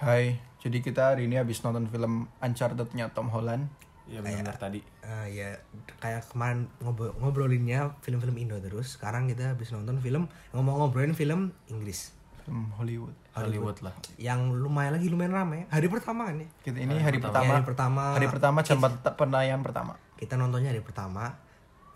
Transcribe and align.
Hai, 0.00 0.40
jadi 0.58 0.80
kita 0.80 1.12
hari 1.12 1.28
ini 1.28 1.36
habis 1.36 1.60
nonton 1.60 1.84
film 1.86 2.24
Uncharted-nya 2.40 3.12
Tom 3.12 3.28
Holland. 3.28 3.68
Iya 4.08 4.24
benar 4.24 4.56
tadi. 4.56 4.80
Eh, 5.04 5.26
ya 5.30 5.54
kayak 6.00 6.32
kemarin 6.32 6.66
ngobrol 6.80 7.12
ngobrolinnya 7.20 7.94
film-film 8.00 8.40
Indo 8.40 8.56
terus. 8.58 8.96
Sekarang 8.96 9.28
kita 9.28 9.52
habis 9.54 9.70
nonton 9.70 10.00
film 10.00 10.26
ngomong 10.50 10.74
ngobrolin 10.80 11.12
film 11.12 11.52
Inggris 11.68 12.16
Film 12.42 12.72
Hollywood. 12.74 13.14
Hollywood 13.30 13.78
lah. 13.84 13.94
yang 14.18 14.50
lumayan 14.50 14.96
lagi 14.96 15.06
lumayan 15.06 15.36
ramai. 15.36 15.68
Hari 15.68 15.86
pertama 15.86 16.26
kan 16.26 16.42
ya? 16.42 16.48
Kita 16.64 16.78
ini 16.80 16.96
hari, 16.98 17.22
pertama. 17.22 17.44
Ya, 17.44 17.52
hari 17.52 17.66
pertama. 17.68 18.02
Hari 18.16 18.26
pertama 18.26 18.58
jam 18.64 18.78
pert- 18.80 19.14
penayangan 19.14 19.62
pertama. 19.62 19.92
Kita 20.16 20.34
nontonnya 20.34 20.72
hari 20.72 20.82
pertama. 20.82 21.30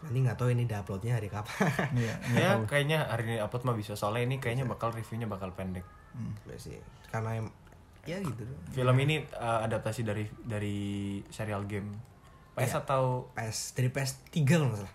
Nanti 0.04 0.18
nggak 0.20 0.36
tahu 0.36 0.52
ini 0.52 0.68
diuploadnya 0.68 1.16
hari 1.16 1.32
kapan. 1.32 1.72
Iya, 1.98 2.14
Ya 2.36 2.48
kayaknya 2.68 3.08
hari 3.08 3.24
ini 3.26 3.36
upload 3.40 3.64
mah 3.64 3.74
bisa 3.74 3.96
soalnya 3.96 4.28
ini 4.28 4.36
kayaknya 4.38 4.68
bakal 4.68 4.92
reviewnya 4.92 5.26
bakal 5.26 5.50
pendek. 5.50 5.82
Ya 6.46 6.54
sih. 6.54 6.78
Karena 7.10 7.42
em- 7.42 7.54
ya 8.04 8.18
gitu. 8.20 8.42
Film 8.72 8.96
ini 9.00 9.24
uh, 9.36 9.64
adaptasi 9.64 10.04
dari 10.04 10.24
dari 10.44 10.76
serial 11.28 11.64
game. 11.64 11.92
PS 12.54 12.86
atau 12.86 13.34
PS 13.34 13.74
dari 13.74 13.88
PS 13.90 14.10
3 14.30 14.46
kalau 14.46 14.70
nggak 14.70 14.80
salah. 14.84 14.94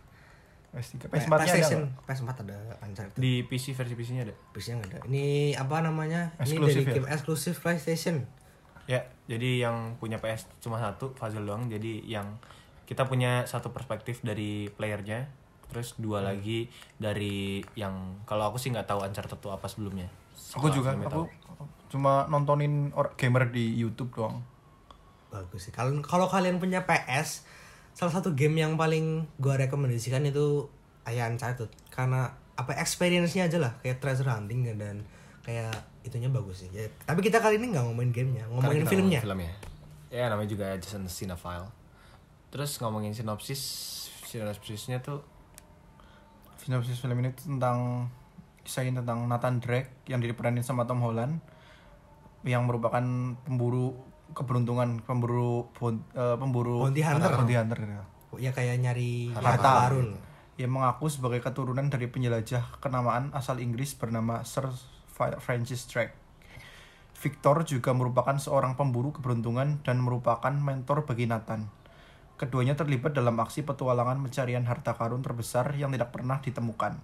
PS3, 0.69 1.09
PS4-nya 1.09 1.25
ada 1.25 1.37
PlayStation 1.41 1.81
nggak? 1.81 2.05
PS4 2.05 2.29
ada 2.45 2.57
Uncharted. 2.85 3.17
di 3.17 3.33
PC 3.41 3.73
versi 3.73 3.93
PC-nya 3.97 4.21
ada? 4.29 4.35
PS-nya 4.53 4.73
nggak 4.77 4.89
ada. 4.93 4.99
Ini 5.09 5.57
apa 5.57 5.81
namanya? 5.81 6.29
Eksklusif 6.37 6.85
ini 6.85 6.85
dari 6.85 6.93
ya? 6.93 6.95
game 7.01 7.09
eksklusif 7.09 7.55
PlayStation. 7.57 8.15
Ya, 8.85 9.01
jadi 9.25 9.65
yang 9.69 9.97
punya 9.97 10.21
PS 10.21 10.49
cuma 10.61 10.77
satu, 10.77 11.13
Fazil 11.17 11.45
doang. 11.45 11.69
Jadi 11.69 12.05
yang 12.05 12.37
kita 12.85 13.05
punya 13.09 13.45
satu 13.49 13.73
perspektif 13.73 14.21
dari 14.21 14.69
playernya, 14.69 15.29
terus 15.69 15.97
dua 15.97 16.21
lagi 16.21 16.69
dari 16.97 17.65
yang 17.73 18.21
kalau 18.29 18.49
aku 18.49 18.61
sih 18.61 18.69
nggak 18.69 18.89
tahu 18.89 19.05
Uncharted 19.05 19.41
itu 19.41 19.49
apa 19.49 19.65
sebelumnya. 19.65 20.09
Aku 20.53 20.69
juga, 20.69 20.93
aku 20.93 21.05
tahu. 21.09 21.25
Cuma 21.89 22.29
nontonin 22.29 22.93
gamer 23.17 23.49
di 23.49 23.73
YouTube 23.75 24.13
doang. 24.13 24.45
bagus 25.29 25.69
sih 25.69 25.73
kalau 25.73 25.93
kalau 26.01 26.25
kalian 26.25 26.57
punya 26.57 26.89
PS 26.89 27.45
salah 27.93 28.09
satu 28.09 28.33
game 28.33 28.57
yang 28.57 28.73
paling 28.81 29.29
gua 29.37 29.61
rekomendasikan 29.61 30.25
itu 30.25 30.65
Ayan 31.05 31.37
Uncharted 31.37 31.69
karena 31.93 32.33
apa 32.57 32.73
experience-nya 32.77 33.45
aja 33.45 33.57
lah 33.61 33.77
kayak 33.81 34.01
treasure 34.01 34.29
hunting 34.29 34.65
dan 34.77 35.05
kayak 35.45 35.73
itunya 36.01 36.29
bagus 36.33 36.65
sih 36.65 36.69
ya, 36.73 36.85
tapi 37.05 37.21
kita 37.21 37.41
kali 37.41 37.61
ini 37.61 37.73
nggak 37.73 37.85
ngomongin 37.85 38.11
gamenya 38.13 38.43
ngomongin 38.49 38.85
kita 38.85 38.91
filmnya 38.93 39.19
filmnya. 39.21 39.53
Ya 40.09 40.25
namanya 40.25 40.49
juga 40.49 40.73
Jason 40.81 41.05
Cinephile. 41.05 41.69
Terus 42.49 42.81
ngomongin 42.81 43.13
sinopsis, 43.13 43.61
sinopsisnya 44.25 45.05
tuh 45.05 45.21
Sinopsis 46.59 46.99
film 46.99 47.15
ini 47.23 47.31
tentang 47.31 48.09
kisah 48.67 48.83
ini 48.83 48.99
tentang 48.99 49.25
Nathan 49.31 49.63
Drake 49.63 50.03
yang 50.11 50.19
diperanin 50.19 50.61
sama 50.61 50.83
Tom 50.83 50.99
Holland 50.99 51.39
yang 52.47 52.63
merupakan 52.65 53.03
pemburu 53.43 53.95
keberuntungan, 54.31 55.01
pemburu 55.03 55.67
bon- 55.75 56.05
eh, 56.13 56.37
pemburu 56.37 56.85
Bounty 56.85 57.01
hunter. 57.03 57.31
bounty 57.33 57.55
hunter 57.57 57.77
gitu. 57.81 58.05
ya 58.37 58.53
kayak 58.53 58.77
nyari 58.77 59.33
Harta. 59.33 59.89
karun 59.89 60.13
Ia 60.59 60.67
mengaku 60.67 61.07
sebagai 61.07 61.39
keturunan 61.39 61.87
dari 61.87 62.11
penjelajah 62.11 62.83
kenamaan 62.83 63.31
asal 63.31 63.63
Inggris 63.63 63.95
bernama 63.95 64.43
Sir 64.43 64.67
Francis 65.39 65.87
Drake. 65.87 66.11
Victor 67.15 67.63
juga 67.63 67.95
merupakan 67.95 68.35
seorang 68.35 68.75
pemburu 68.75 69.11
keberuntungan 69.15 69.79
dan 69.83 70.03
merupakan 70.03 70.51
mentor 70.51 71.07
bagi 71.07 71.27
Nathan. 71.27 71.67
Keduanya 72.39 72.75
terlibat 72.75 73.11
dalam 73.15 73.35
aksi 73.39 73.67
petualangan 73.67 74.19
pencarian 74.23 74.63
harta 74.63 74.95
karun 74.95 75.19
terbesar 75.19 75.75
yang 75.75 75.91
tidak 75.91 76.11
pernah 76.15 76.39
ditemukan. 76.39 76.99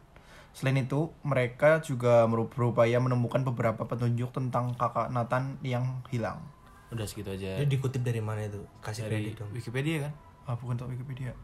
Selain 0.55 0.79
itu, 0.79 1.11
mereka 1.21 1.83
juga 1.83 2.23
berupaya 2.25 2.95
menemukan 2.97 3.43
beberapa 3.43 3.83
petunjuk 3.83 4.31
tentang 4.31 4.71
kakak 4.73 5.11
Nathan 5.11 5.59
yang 5.61 5.99
hilang. 6.07 6.39
udah 6.87 7.03
segitu 7.03 7.27
aja. 7.27 7.59
Dia 7.59 7.67
dikutip 7.67 7.99
dari 7.99 8.23
mana 8.23 8.39
itu 8.41 8.63
kasih 8.79 9.03
dari 9.03 9.27
kredit 9.27 9.35
dong 9.35 9.51
Wikipedia 9.51 10.07
kan? 10.07 10.13
Ah, 10.45 10.55
bukan 10.55 10.79
tak 10.79 10.87
Wikipedia. 10.87 11.35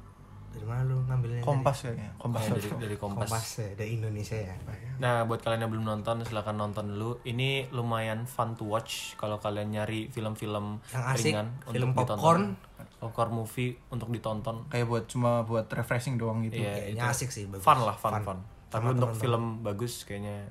dari 0.51 0.67
mana 0.67 0.83
lu 0.83 0.99
ngambilnya 1.07 1.39
Kompas 1.41 1.87
kayaknya. 1.87 2.11
Kompas. 2.15 2.43
Ya, 2.43 2.47
dari 2.51 2.61
dari 2.61 2.79
dari 2.83 2.95
Kompas. 2.95 3.23
Kompas 3.27 3.45
ya 3.57 3.69
dari 3.73 3.89
Indonesia 3.95 4.35
ya 4.35 4.55
Nah, 4.99 5.23
buat 5.23 5.39
kalian 5.39 5.63
yang 5.63 5.71
belum 5.71 5.85
nonton, 5.87 6.15
silahkan 6.23 6.51
nonton 6.53 6.91
dulu. 6.91 7.23
Ini 7.23 7.71
lumayan 7.71 8.23
fun 8.23 8.55
to 8.55 8.67
watch 8.67 9.15
kalau 9.15 9.39
kalian 9.39 9.71
nyari 9.71 10.07
film-film 10.07 10.83
Yang 10.87 11.03
asik, 11.07 11.25
ringan 11.31 11.47
film 11.67 11.91
untuk 11.91 12.03
popcorn. 12.03 12.43
ditonton. 12.55 12.95
Popcorn 12.99 13.31
movie 13.33 13.71
untuk 13.89 14.07
ditonton. 14.07 14.55
Kayak 14.67 14.85
buat 14.87 15.03
cuma 15.07 15.31
buat 15.41 15.67
refreshing 15.67 16.15
doang 16.15 16.43
gitu. 16.43 16.59
Iya, 16.59 16.79
Kayaknya 16.91 16.99
itu 16.99 17.11
asik 17.11 17.29
sih 17.31 17.43
bagus 17.47 17.63
Fun 17.63 17.79
lah, 17.81 17.95
fun, 17.95 18.13
fun. 18.21 18.39
Tapi 18.71 18.85
untuk 18.95 19.11
film 19.13 19.59
bagus 19.61 20.07
kayaknya 20.07 20.47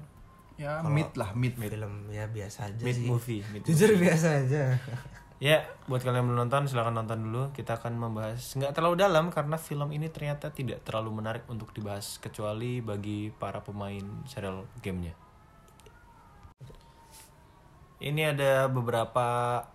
Ya, 0.61 0.85
mid 0.85 1.17
lah, 1.17 1.33
mid. 1.33 1.57
film 1.57 2.13
ya 2.13 2.29
biasa 2.29 2.69
aja 2.69 2.85
mid 2.85 2.93
sih 2.93 3.09
movie, 3.09 3.41
mid 3.49 3.65
jujur 3.65 3.97
biasa 3.97 4.45
aja 4.45 4.77
Ya, 5.41 5.65
buat 5.89 6.05
kalian 6.05 6.21
yang 6.21 6.27
belum 6.29 6.41
nonton 6.45 6.69
silahkan 6.69 6.93
nonton 6.93 7.25
dulu. 7.25 7.49
Kita 7.57 7.81
akan 7.81 7.97
membahas 7.97 8.45
nggak 8.61 8.77
terlalu 8.77 9.01
dalam 9.01 9.33
karena 9.33 9.57
film 9.57 9.89
ini 9.89 10.13
ternyata 10.13 10.53
tidak 10.53 10.85
terlalu 10.85 11.17
menarik 11.17 11.49
untuk 11.49 11.73
dibahas 11.73 12.21
kecuali 12.21 12.85
bagi 12.85 13.33
para 13.33 13.65
pemain 13.65 14.05
serial 14.29 14.69
gamenya. 14.85 15.17
Ini 18.05 18.37
ada 18.37 18.69
beberapa 18.69 19.29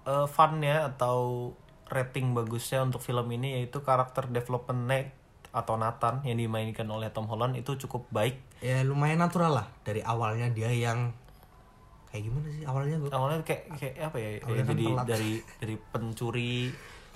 uh, 0.05 0.29
funnya 0.29 0.85
atau 0.85 1.49
rating 1.89 2.37
bagusnya 2.37 2.85
untuk 2.85 3.01
film 3.01 3.25
ini 3.33 3.57
yaitu 3.57 3.81
karakter 3.81 4.29
development 4.29 4.85
atau 5.55 5.79
Nathan 5.79 6.19
yang 6.27 6.35
dimainkan 6.35 6.83
oleh 6.91 7.07
Tom 7.15 7.31
Holland 7.31 7.55
itu 7.55 7.79
cukup 7.79 8.11
baik. 8.11 8.35
ya 8.59 8.83
lumayan 8.83 9.23
natural 9.23 9.55
lah 9.55 9.67
dari 9.87 10.03
awalnya 10.03 10.51
dia 10.51 10.67
yang 10.67 11.15
kayak 12.11 12.27
gimana 12.27 12.47
sih 12.51 12.63
awalnya 12.63 12.95
gue 12.99 13.09
awalnya 13.11 13.39
kayak 13.43 13.63
kayak 13.75 13.95
apa 14.07 14.17
ya, 14.19 14.29
ya 14.39 14.63
kan 14.63 14.65
jadi 14.71 14.85
telat. 14.87 15.05
dari 15.07 15.31
dari 15.59 15.75
pencuri 15.79 16.55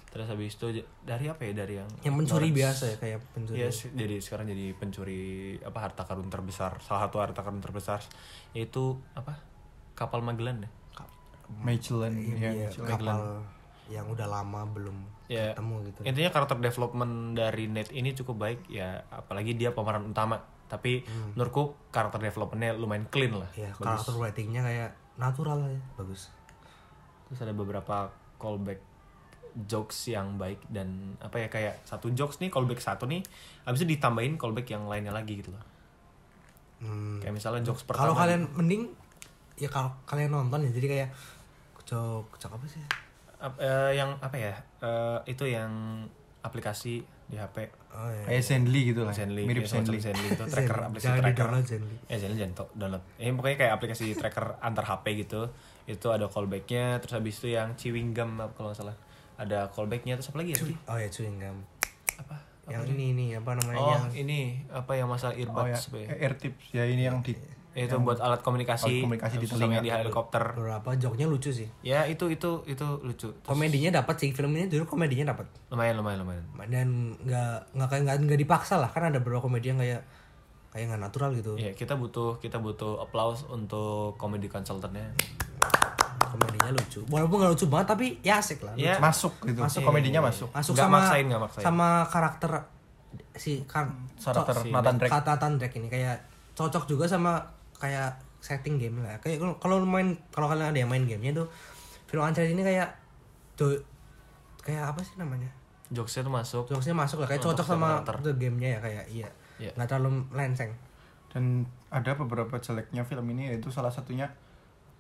terus 0.10 0.26
habis 0.26 0.58
itu 0.58 0.68
dari 1.06 1.26
apa 1.30 1.42
ya 1.46 1.54
dari 1.54 1.74
yang 1.80 1.90
yang 2.02 2.16
pencuri 2.18 2.50
biasa 2.50 2.84
ya 2.92 2.96
kayak 2.98 3.20
pencuri 3.32 3.58
Iya, 3.62 3.70
sih, 3.70 3.94
jadi 3.94 4.16
sekarang 4.20 4.50
jadi 4.50 4.74
pencuri 4.76 5.22
apa 5.62 5.80
harta 5.80 6.04
karun 6.04 6.28
terbesar 6.28 6.82
salah 6.82 7.08
satu 7.08 7.22
harta 7.22 7.46
karun 7.46 7.62
terbesar 7.62 8.02
yaitu 8.52 8.98
apa 9.14 9.38
kapal 9.94 10.20
Magellan 10.20 10.66
ya 10.66 10.70
Magellan 11.50 12.14
ya, 12.14 12.52
Iya, 12.52 12.68
Magellan. 12.70 12.88
kapal 12.90 13.20
yang 13.90 14.06
udah 14.06 14.26
lama 14.26 14.64
belum 14.66 14.98
Ya. 15.26 15.54
ketemu 15.54 15.76
gitu. 15.86 16.00
Intinya 16.06 16.30
karakter 16.30 16.58
development 16.58 17.14
dari 17.34 17.66
Nate 17.66 17.94
ini 17.94 18.14
cukup 18.14 18.36
baik 18.40 18.60
ya 18.66 19.02
apalagi 19.10 19.54
dia 19.54 19.74
pemeran 19.74 20.06
utama. 20.06 20.38
Tapi 20.66 21.02
menurutku 21.34 21.90
karakter 21.90 22.22
developmentnya 22.22 22.74
lumayan 22.74 23.10
clean 23.10 23.34
lah. 23.34 23.50
Ya 23.54 23.74
bagus. 23.74 23.82
karakter 24.06 24.14
writingnya 24.16 24.62
kayak 24.62 24.90
natural 25.18 25.66
ya 25.66 25.82
bagus. 25.98 26.30
Terus 27.26 27.40
ada 27.42 27.54
beberapa 27.54 28.10
callback 28.38 28.82
jokes 29.66 30.06
yang 30.08 30.38
baik 30.38 30.62
dan 30.70 31.18
apa 31.18 31.42
ya 31.42 31.50
kayak 31.50 31.82
satu 31.84 32.14
jokes 32.14 32.38
nih 32.38 32.54
callback 32.54 32.78
satu 32.80 33.10
nih 33.10 33.26
habis 33.66 33.82
itu 33.82 33.98
ditambahin 33.98 34.38
callback 34.38 34.70
yang 34.70 34.86
lainnya 34.86 35.10
lagi 35.10 35.42
gitu 35.42 35.50
loh. 35.50 35.66
Hmm, 36.80 37.18
kayak 37.20 37.34
misalnya 37.34 37.66
jokes 37.66 37.84
kalau 37.84 38.14
pertama 38.14 38.22
kalian 38.24 38.42
mending 38.54 38.84
ya 39.58 39.68
kalau 39.68 39.90
kalian 40.06 40.32
nonton 40.32 40.64
ya 40.64 40.72
jadi 40.72 40.88
kayak 40.88 41.10
cok 41.86 42.30
apa 42.46 42.66
sih 42.70 42.80
Ap- 43.40 43.56
eh, 43.58 43.92
yang 43.94 44.16
apa 44.18 44.36
ya? 44.36 44.54
Eh, 44.80 45.20
itu 45.28 45.44
yang 45.44 45.72
aplikasi 46.40 47.00
di 47.26 47.36
HP 47.36 47.68
oh 47.90 48.10
ya 48.10 48.24
Kayak 48.26 48.42
Zenly 48.44 48.82
gitu 48.88 49.02
lah. 49.02 49.14
Zenly 49.14 49.44
Mirip 49.44 49.64
ya, 49.64 49.70
Zenly. 49.76 49.98
Zenly. 49.98 50.28
Itu 50.30 50.44
tracker 50.44 50.66
Zenly. 50.72 50.88
aplikasi 50.88 51.06
Jangan 51.06 51.20
tracker. 51.20 51.36
di-download 51.36 51.66
Zenly. 51.66 51.96
ya 52.04 52.18
Zenly 52.18 52.38
jangan 52.38 52.54
to- 52.56 52.74
download. 52.74 53.04
Ini 53.16 53.30
pokoknya 53.34 53.58
kayak 53.60 53.74
aplikasi 53.76 54.06
tracker 54.14 54.46
antar 54.60 54.86
HP 54.86 55.06
gitu. 55.20 55.42
Itu 55.86 56.08
ada 56.10 56.26
callbacknya 56.26 56.98
terus 56.98 57.14
habis 57.14 57.36
itu 57.36 57.48
yang 57.52 57.74
chewing 57.76 58.12
gum 58.12 58.34
kalau 58.52 58.70
nggak 58.70 58.80
salah. 58.80 58.96
Ada 59.36 59.70
callbacknya 59.70 60.16
terus 60.16 60.30
apa 60.30 60.38
lagi 60.38 60.52
ya 60.52 60.60
tadi? 60.60 60.76
oh 60.78 60.98
ya 60.98 61.08
chewing 61.08 61.38
gum 61.38 61.58
apa 62.18 62.36
yang 62.68 62.84
ini 62.86 63.06
ini 63.10 63.26
apa 63.34 63.52
namanya 63.56 63.80
oh 63.80 63.90
yang 63.90 64.06
ini. 64.14 64.42
Apa 64.68 64.92
yang 64.94 65.08
masalah 65.08 65.34
Oh 65.34 65.40
earbuds 65.40 65.66
ya, 65.66 65.78
apa 65.86 65.98
ya? 65.98 66.08
eh, 66.08 66.18
air 66.20 66.34
tips. 66.36 66.64
Ya 66.70 66.84
ini 66.84 67.02
yang 67.04 67.22
di 67.22 67.34
Ya, 67.72 67.86
itu 67.86 67.96
buat 67.96 68.18
alat 68.18 68.42
komunikasi, 68.42 68.82
Alat 68.84 69.04
komunikasi 69.04 69.36
di 69.36 69.46
telinga. 69.46 69.78
di 69.80 69.88
helikopter 69.88 70.42
beberapa 70.52 70.90
joknya 70.96 71.26
lucu 71.26 71.50
sih 71.50 71.70
ya 71.80 72.02
itu 72.04 72.26
itu 72.28 72.66
itu 72.66 72.86
lucu 73.00 73.30
Terus 73.30 73.46
komedinya 73.46 73.94
dapat 73.96 74.16
sih 74.18 74.30
film 74.30 74.52
ini 74.52 74.66
dulu 74.66 74.90
komedinya 74.90 75.30
dapat 75.30 75.46
lumayan 75.70 75.96
lumayan 75.96 76.20
lumayan 76.20 76.44
dan 76.68 76.88
nggak 77.16 77.56
nggak 77.72 77.88
kayak 77.88 78.02
nggak 78.04 78.16
nggak 78.26 78.40
dipaksa 78.42 78.76
lah 78.76 78.88
kan 78.88 79.06
ada 79.06 79.18
beberapa 79.18 79.44
komedi 79.44 79.70
yang 79.70 79.78
kayak 79.78 80.02
kayak 80.70 80.86
nggak 80.88 81.02
natural 81.04 81.30
gitu 81.32 81.54
ya 81.56 81.72
kita 81.72 81.94
butuh 81.94 82.38
kita 82.38 82.58
butuh 82.58 83.00
applause 83.00 83.46
untuk 83.46 84.14
komedi 84.16 84.46
konsultannya 84.46 85.14
komedinya 86.22 86.72
lucu 86.72 87.06
walaupun 87.06 87.38
nggak 87.38 87.52
lucu 87.54 87.66
banget 87.68 87.88
tapi 87.88 88.06
ya 88.20 88.38
asik 88.38 88.60
lah 88.62 88.74
ya 88.76 88.98
masuk 88.98 89.34
gitu. 89.44 89.60
Masuk. 89.60 89.82
komedinya 89.82 90.22
masuk. 90.22 90.50
masuk 90.52 90.74
Nggak 90.74 90.84
sama 90.84 90.98
maksain, 91.00 91.24
nggak 91.24 91.42
maksain. 91.42 91.64
sama 91.64 91.88
karakter 92.06 92.52
si 93.34 93.62
kan 93.64 93.94
Karakter 94.16 94.58
co- 94.60 94.70
Nathan 94.70 94.96
Drake. 94.98 95.12
kata 95.12 95.30
Nathan 95.32 95.54
Drake 95.56 95.76
ini 95.76 95.88
kayak 95.88 96.18
cocok 96.52 96.84
juga 96.86 97.06
sama 97.06 97.40
kayak 97.80 98.12
setting 98.40 98.76
game 98.76 99.00
lah 99.00 99.16
kayak 99.18 99.40
kalau- 99.58 99.84
main 99.84 100.14
kalau 100.30 100.48
kalian 100.48 100.70
ada 100.70 100.78
yang 100.78 100.88
main 100.88 101.04
gamenya 101.04 101.32
tuh 101.34 101.48
film 102.06 102.22
Uncharted 102.22 102.52
ini 102.52 102.62
kayak 102.62 102.88
tuh 103.54 103.76
kayak 104.60 104.84
apa 104.86 105.00
sih 105.00 105.16
namanya 105.16 105.48
jokesnya 105.90 106.22
tuh 106.22 106.34
masuk 106.34 106.64
jokesnya 106.68 106.94
masuk 106.94 107.18
lah 107.20 107.28
kayak 107.28 107.42
cocok 107.42 107.66
sama 107.66 108.00
karakter. 108.00 108.16
the 108.22 108.32
gamenya 108.38 108.70
ya 108.70 108.80
kayak 108.80 109.06
iya 109.10 109.30
Iya. 109.58 109.72
nggak 109.74 109.88
terlalu 109.88 110.24
lenseng 110.32 110.72
Dan 111.30 111.62
ada 111.88 112.16
beberapa 112.16 112.58
jeleknya 112.58 113.04
film 113.04 113.28
ini 113.30 113.50
yaitu 113.50 113.70
salah 113.70 113.90
satunya 113.90 114.26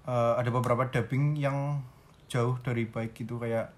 eh, 0.03 0.33
ada 0.35 0.49
beberapa 0.49 0.85
dubbing 0.85 1.33
yang 1.35 1.79
jauh 2.27 2.59
dari 2.59 2.85
baik 2.85 3.15
gitu 3.15 3.37
kayak 3.37 3.71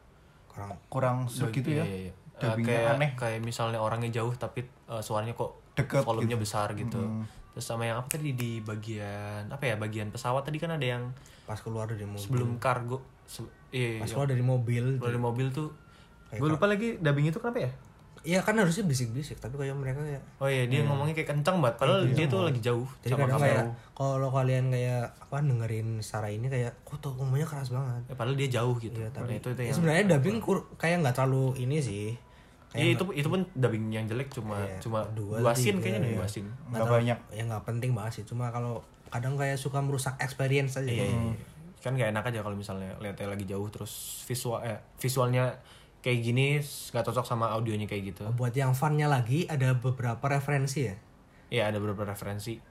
kurang 0.47 0.71
kurang 0.87 1.17
segitu 1.25 1.71
ya 1.71 1.81
Iya, 1.81 1.85
iya, 1.85 1.99
iya. 2.01 2.11
Eh, 2.11 2.41
dubbingnya 2.41 2.67
kayak 2.67 2.91
aneh 2.91 3.11
kayak 3.15 3.39
misalnya 3.41 3.77
orangnya 3.77 4.11
jauh 4.11 4.33
tapi 4.33 4.61
eh, 4.63 5.01
suaranya 5.01 5.31
kok 5.31 5.53
Deket 5.71 6.01
volumenya 6.01 6.33
gitu. 6.33 6.43
besar 6.43 6.67
gitu 6.73 6.99
Mm. 6.99 7.23
Terus 7.51 7.65
sama 7.67 7.83
yang 7.83 7.99
apa 7.99 8.07
tadi 8.07 8.31
di 8.31 8.63
bagian 8.63 9.51
apa 9.51 9.63
ya 9.67 9.75
bagian 9.75 10.07
pesawat 10.07 10.47
tadi 10.47 10.57
kan 10.57 10.71
ada 10.71 10.85
yang 10.87 11.03
pas 11.43 11.59
keluar 11.59 11.83
dari 11.83 12.07
mobil. 12.07 12.23
sebelum 12.23 12.49
kargo 12.63 13.03
se- 13.27 13.43
iya, 13.75 13.99
pas 13.99 14.07
iya, 14.07 14.13
keluar 14.15 14.27
dari 14.31 14.43
mobil 14.43 14.83
keluar 14.97 15.11
dari 15.11 15.19
mobil 15.19 15.47
tuh 15.51 15.69
gue 16.31 16.47
lupa 16.47 16.65
lagi 16.71 16.95
dubbing 16.95 17.27
itu 17.27 17.43
kenapa 17.43 17.67
ya? 17.67 17.71
Iya 18.21 18.45
kan 18.45 18.53
harusnya 18.53 18.85
bisik-bisik 18.85 19.41
tapi 19.41 19.57
kayak 19.57 19.73
mereka 19.73 19.97
kayak 20.05 20.21
oh 20.37 20.45
iya 20.45 20.69
dia 20.69 20.85
ngomongnya 20.85 21.17
kayak 21.17 21.33
kencang 21.33 21.57
banget 21.57 21.75
padahal 21.81 22.05
dia 22.05 22.25
tuh 22.29 22.45
lagi 22.45 22.61
jauh 22.61 22.85
jadi 23.01 23.17
sama 23.17 23.25
kadang 23.25 23.41
kayak 23.41 23.63
kalau 23.97 24.29
kalian 24.29 24.65
kayak 24.69 25.03
apa 25.17 25.35
dengerin 25.41 25.87
secara 26.05 26.27
ini 26.29 26.45
kayak 26.45 26.71
kok 26.85 27.01
tuh 27.01 27.17
ngomongnya 27.17 27.49
keras 27.49 27.73
banget? 27.73 28.05
Ya, 28.05 28.13
padahal 28.13 28.37
dia 28.37 28.49
jauh 28.61 28.75
gitu. 28.77 28.93
Iya, 28.93 29.09
tapi 29.09 29.41
itu 29.41 29.47
itu 29.49 29.61
ya 29.65 29.67
yang 29.73 29.75
sebenarnya 29.75 30.03
dubbing 30.13 30.37
kayak 30.77 31.01
nggak 31.01 31.15
terlalu 31.17 31.45
ini 31.65 31.77
sih 31.81 32.13
Iya 32.71 32.95
itu 32.95 33.03
itu 33.11 33.27
pun 33.27 33.43
dubbing 33.51 33.91
yang 33.91 34.07
jelek 34.07 34.31
cuma 34.31 34.63
Iya, 34.63 34.79
cuma 34.79 35.03
dua, 35.11 35.43
dua, 35.43 35.51
scene 35.51 35.83
tiga, 35.83 35.99
kayaknya 35.99 36.07
iya. 36.07 36.15
dua 36.15 36.27
scene. 36.27 36.49
Nggak 36.71 36.87
banyak. 36.87 37.17
Ya 37.35 37.43
nggak 37.43 37.63
penting 37.67 37.91
banget 37.91 38.11
sih. 38.21 38.23
Cuma 38.23 38.47
kalau 38.47 38.79
kadang 39.11 39.35
kayak 39.35 39.59
suka 39.59 39.83
merusak 39.83 40.15
experience 40.23 40.79
aja. 40.79 40.87
Iya, 40.87 41.05
iya. 41.07 41.35
kan 41.81 41.97
gak 41.97 42.13
enak 42.13 42.29
aja 42.29 42.45
kalau 42.45 42.53
misalnya 42.53 42.93
lihatnya 43.01 43.25
lagi 43.25 43.49
jauh 43.49 43.65
terus 43.73 44.21
visual 44.29 44.61
eh, 44.61 44.77
visualnya 45.01 45.57
kayak 46.05 46.19
gini 46.21 46.61
nggak 46.61 47.05
cocok 47.09 47.25
sama 47.25 47.49
audionya 47.51 47.89
kayak 47.89 48.13
gitu. 48.13 48.23
Buat 48.37 48.53
yang 48.53 48.77
funnya 48.77 49.09
lagi 49.09 49.49
ada 49.49 49.73
beberapa 49.73 50.21
referensi 50.29 50.85
ya? 50.85 50.95
Ya 51.49 51.63
ada 51.73 51.81
beberapa 51.81 52.05
referensi 52.05 52.61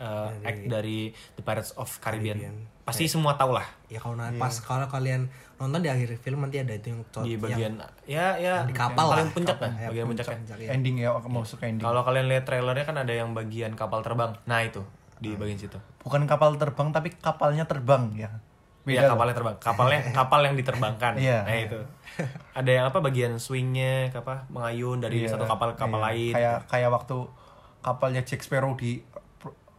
eh, 0.00 0.28
act 0.42 0.62
dari 0.66 0.98
The 1.34 1.42
Pirates 1.42 1.72
of 1.74 1.92
Caribbean, 1.94 2.40
Caribbean. 2.40 2.56
pasti 2.82 3.04
semua 3.06 3.34
tahu 3.34 3.52
lah 3.52 3.68
ya 3.86 3.96
kalau 3.96 4.16
na- 4.16 4.32
pas 4.34 4.50
kalau 4.58 4.86
kalian 4.86 5.28
nonton 5.54 5.78
di 5.78 5.86
akhir 5.86 6.16
film 6.18 6.40
nanti 6.40 6.56
ada 6.56 6.72
itu 6.72 6.88
yang 6.88 7.00
di 7.20 7.30
yang 7.30 7.38
bagian 7.38 7.72
ya 8.04 8.26
ya 8.34 8.64
di 8.64 8.72
kapal 8.72 9.12
paling 9.12 9.28
lah, 9.28 9.34
puncak 9.34 9.54
kapal. 9.54 9.68
lah 9.68 9.76
Ya, 9.76 9.88
bagian 9.90 10.06
puncaknya 10.08 10.36
puncak 10.40 10.58
ya. 10.58 10.68
ending 10.72 10.96
ya 10.98 11.08
mau 11.22 11.44
suka 11.44 11.64
ending 11.64 11.84
kalau 11.84 12.00
kalian 12.00 12.26
lihat 12.26 12.44
trailernya 12.44 12.82
kan 12.82 12.96
ada 12.96 13.12
yang 13.12 13.30
bagian 13.30 13.72
kapal 13.72 14.00
terbang 14.00 14.32
nah 14.42 14.58
itu 14.58 14.80
di 15.16 15.32
bagian 15.32 15.60
situ 15.60 15.76
bukan 16.00 16.24
kapal 16.24 16.56
terbang 16.56 16.88
tapi 16.90 17.12
kapalnya 17.14 17.64
terbang 17.64 18.08
ya 18.14 18.32
Iya 18.80 19.04
loh. 19.04 19.12
kapalnya 19.12 19.34
terbang, 19.36 19.56
kapalnya 19.60 20.00
kapal 20.18 20.40
yang 20.40 20.56
diterbangkan. 20.56 21.12
Iya. 21.14 21.44
Nah 21.44 21.52
itu. 21.54 21.78
Ada 22.50 22.70
yang 22.72 22.84
apa 22.88 22.98
bagian 22.98 23.36
swingnya, 23.36 24.08
apa 24.10 24.48
mengayun 24.48 24.98
dari 24.98 25.20
Iya, 25.20 25.30
satu 25.30 25.44
kapal 25.44 25.76
ke 25.76 25.78
kapal 25.78 26.00
iya. 26.00 26.06
lain. 26.08 26.32
kayak 26.32 26.56
kayak 26.66 26.90
waktu 26.90 27.16
kapalnya 27.78 28.22
Jack 28.22 28.40
Sparrow 28.40 28.72
di 28.74 29.04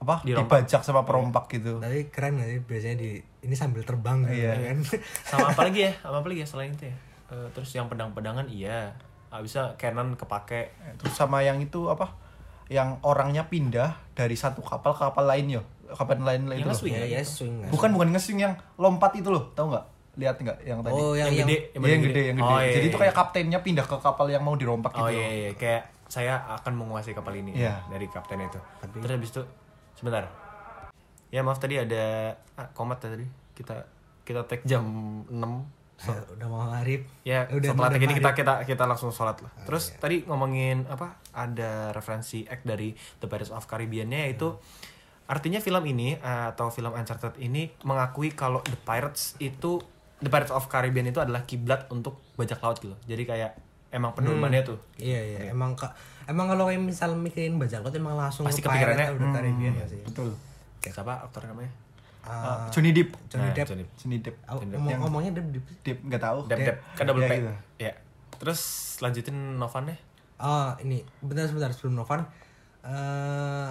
apa 0.01 0.15
Dirompak. 0.21 0.65
dibajak 0.65 0.81
sama 0.81 1.01
perompak 1.01 1.45
gitu 1.51 1.77
tapi 1.77 2.09
keren 2.09 2.35
gak 2.35 2.49
sih 2.49 2.59
biasanya 2.59 2.97
di 2.97 3.11
ini 3.39 3.53
sambil 3.53 3.81
terbang 3.81 4.25
gitu 4.25 4.41
Iya. 4.41 4.53
kan 4.67 4.77
Sama 5.29 5.45
apa 5.47 5.61
lagi 5.63 5.79
ya? 5.79 5.91
Sama 5.95 6.15
apa 6.17 6.27
lagi 6.27 6.39
ya 6.39 6.47
selain 6.47 6.71
itu 6.71 6.85
ya? 6.85 6.95
Eh, 7.27 7.47
terus 7.51 7.69
yang 7.71 7.85
pedang-pedangan 7.85 8.45
iya. 8.45 8.97
Ah, 9.27 9.39
bisa 9.39 9.77
cannon 9.77 10.13
kepake. 10.13 10.73
terus 10.97 11.13
sama 11.13 11.39
yang 11.39 11.55
itu 11.57 11.87
apa 11.87 12.11
yang 12.67 12.99
orangnya 13.01 13.45
pindah 13.45 13.95
dari 14.11 14.33
satu 14.33 14.59
kapal 14.59 14.91
ke 14.91 15.01
kapal 15.01 15.23
lain 15.23 15.47
yo 15.49 15.61
kapal 15.87 16.17
lain 16.17 16.45
Yang 16.45 16.51
itu 16.51 16.59
loh. 16.59 16.71
nge-swing 16.71 16.93
ya 16.93 17.05
ya 17.05 17.21
swing 17.21 17.55
kan. 17.57 17.69
bukan 17.69 17.89
bukan 17.91 18.09
ngesing 18.11 18.37
yang 18.39 18.53
lompat 18.75 19.11
itu 19.13 19.27
loh 19.27 19.51
tahu 19.51 19.69
nggak 19.69 19.85
lihat 20.13 20.35
nggak 20.37 20.57
yang 20.61 20.79
tadi 20.81 20.91
oh 20.93 21.13
yang 21.13 21.27
yang, 21.29 21.35
yang, 21.37 21.47
gede, 21.47 21.57
Iya, 21.73 21.87
yang, 21.87 22.01
gede 22.01 22.21
yang 22.25 22.37
gede 22.37 22.43
Oh, 22.45 22.59
iya, 22.59 22.71
jadi 22.73 22.79
iya, 22.81 22.91
itu 22.91 22.97
kayak 22.97 23.13
kaptennya 23.13 23.59
pindah 23.61 23.85
ke 23.85 23.95
kapal 23.97 24.25
yang 24.25 24.41
mau 24.41 24.55
dirompak 24.55 24.91
Oh 24.93 25.07
gitu 25.07 25.15
iya, 25.15 25.27
iya, 25.29 25.49
kayak 25.53 25.83
saya 26.05 26.33
akan 26.53 26.73
menguasai 26.75 27.11
kapal 27.11 27.31
ini 27.33 27.55
Iya. 27.55 27.87
dari 27.87 28.03
kapten 28.05 28.35
itu. 28.37 28.59
Tapi- 28.77 28.99
Terus 28.99 29.13
habis 29.13 29.29
itu 29.31 29.41
sebentar. 30.01 30.25
Ya 31.29 31.45
maaf 31.45 31.61
tadi 31.61 31.77
ada 31.77 32.35
ah, 32.57 32.67
komat 32.73 33.05
tadi. 33.05 33.23
Kita 33.53 33.85
kita 34.25 34.49
tag 34.49 34.65
jam 34.65 34.83
6 35.29 35.31
Eh, 36.01 36.21
udah 36.33 36.47
mau 36.49 36.65
harip 36.73 37.05
Ya, 37.21 37.45
Udah 37.53 37.77
setelah 37.77 37.93
tag 37.93 38.01
ini 38.01 38.17
kita 38.17 38.33
maghrib. 38.33 38.41
kita 38.41 38.53
kita 38.65 38.83
langsung 38.89 39.13
sholat 39.13 39.37
lah. 39.37 39.53
Terus 39.69 39.93
tadi 40.01 40.25
ngomongin 40.25 40.89
apa? 40.89 41.21
Ada 41.29 41.93
referensi 41.93 42.41
act 42.49 42.65
dari 42.65 42.89
The 43.21 43.29
Pirates 43.29 43.53
of 43.53 43.69
Caribbean-nya 43.69 44.25
yaitu 44.25 44.57
artinya 45.29 45.61
film 45.61 45.85
ini 45.85 46.17
eh, 46.17 46.45
atau 46.49 46.73
film 46.73 46.89
Uncharted 46.97 47.37
ini 47.37 47.69
mengakui 47.85 48.33
kalau 48.33 48.65
The 48.65 48.81
Pirates 48.81 49.37
itu 49.37 49.77
The 50.17 50.29
Pirates 50.33 50.49
of 50.49 50.65
Caribbean 50.73 51.05
itu 51.05 51.21
adalah 51.21 51.45
kiblat 51.45 51.85
untuk 51.93 52.17
bajak 52.33 52.57
laut 52.65 52.81
gitu. 52.81 52.97
Jadi 53.05 53.23
kayak 53.29 53.51
emang 53.91 54.11
pedomannya 54.11 54.63
tuh. 54.63 54.79
iya 54.95 55.19
iya. 55.21 55.39
Emang 55.47 55.71
ka- 55.73 55.91
emang 56.23 56.47
kalau 56.47 56.65
kayak 56.65 56.79
misal 56.79 57.11
mikirin 57.13 57.55
bajak 57.55 57.79
laut 57.79 57.91
emang 57.91 58.15
langsung 58.15 58.43
Pasti 58.43 58.59
ke 58.59 58.65
kepikirannya, 58.65 59.07
udah 59.13 59.29
Caribbean 59.31 59.73
ya 59.73 59.85
sih? 59.85 59.99
betul. 60.01 60.31
Kayak 60.79 60.93
siapa? 60.97 61.13
Aktor 61.21 61.45
namanya? 61.45 61.71
Ah, 62.21 62.63
Uh, 62.63 62.71
Johnny 62.71 62.91
Depp. 62.91 63.17
Johnny 63.27 63.43
Nah, 63.43 63.53
Depp. 63.53 63.67
Johnny 63.67 63.83
Johnny 63.95 64.17
Depp. 64.19 64.37
Oh, 64.45 64.57
Yang- 64.57 64.77
ngomong 64.77 64.99
ngomongnya 65.01 65.31
Depp 65.33 65.47
Depp. 65.51 65.65
Depp 65.81 65.99
nggak 66.03 66.21
tahu. 66.21 66.39
Dep 66.45 66.59
Dep 66.61 66.77
kan 66.93 67.03
double 67.03 67.21
Ya, 67.21 67.27
P. 67.27 67.33
gitu. 67.35 67.51
Ya. 67.81 67.93
Terus 68.37 68.61
lanjutin 68.97 69.37
Novannya. 69.55 69.97
oh 70.37 70.73
ini. 70.79 71.01
Bentar 71.19 71.45
sebentar. 71.45 71.69
Sebelum 71.69 71.93
Novan 71.95 72.25
eh 72.81 73.69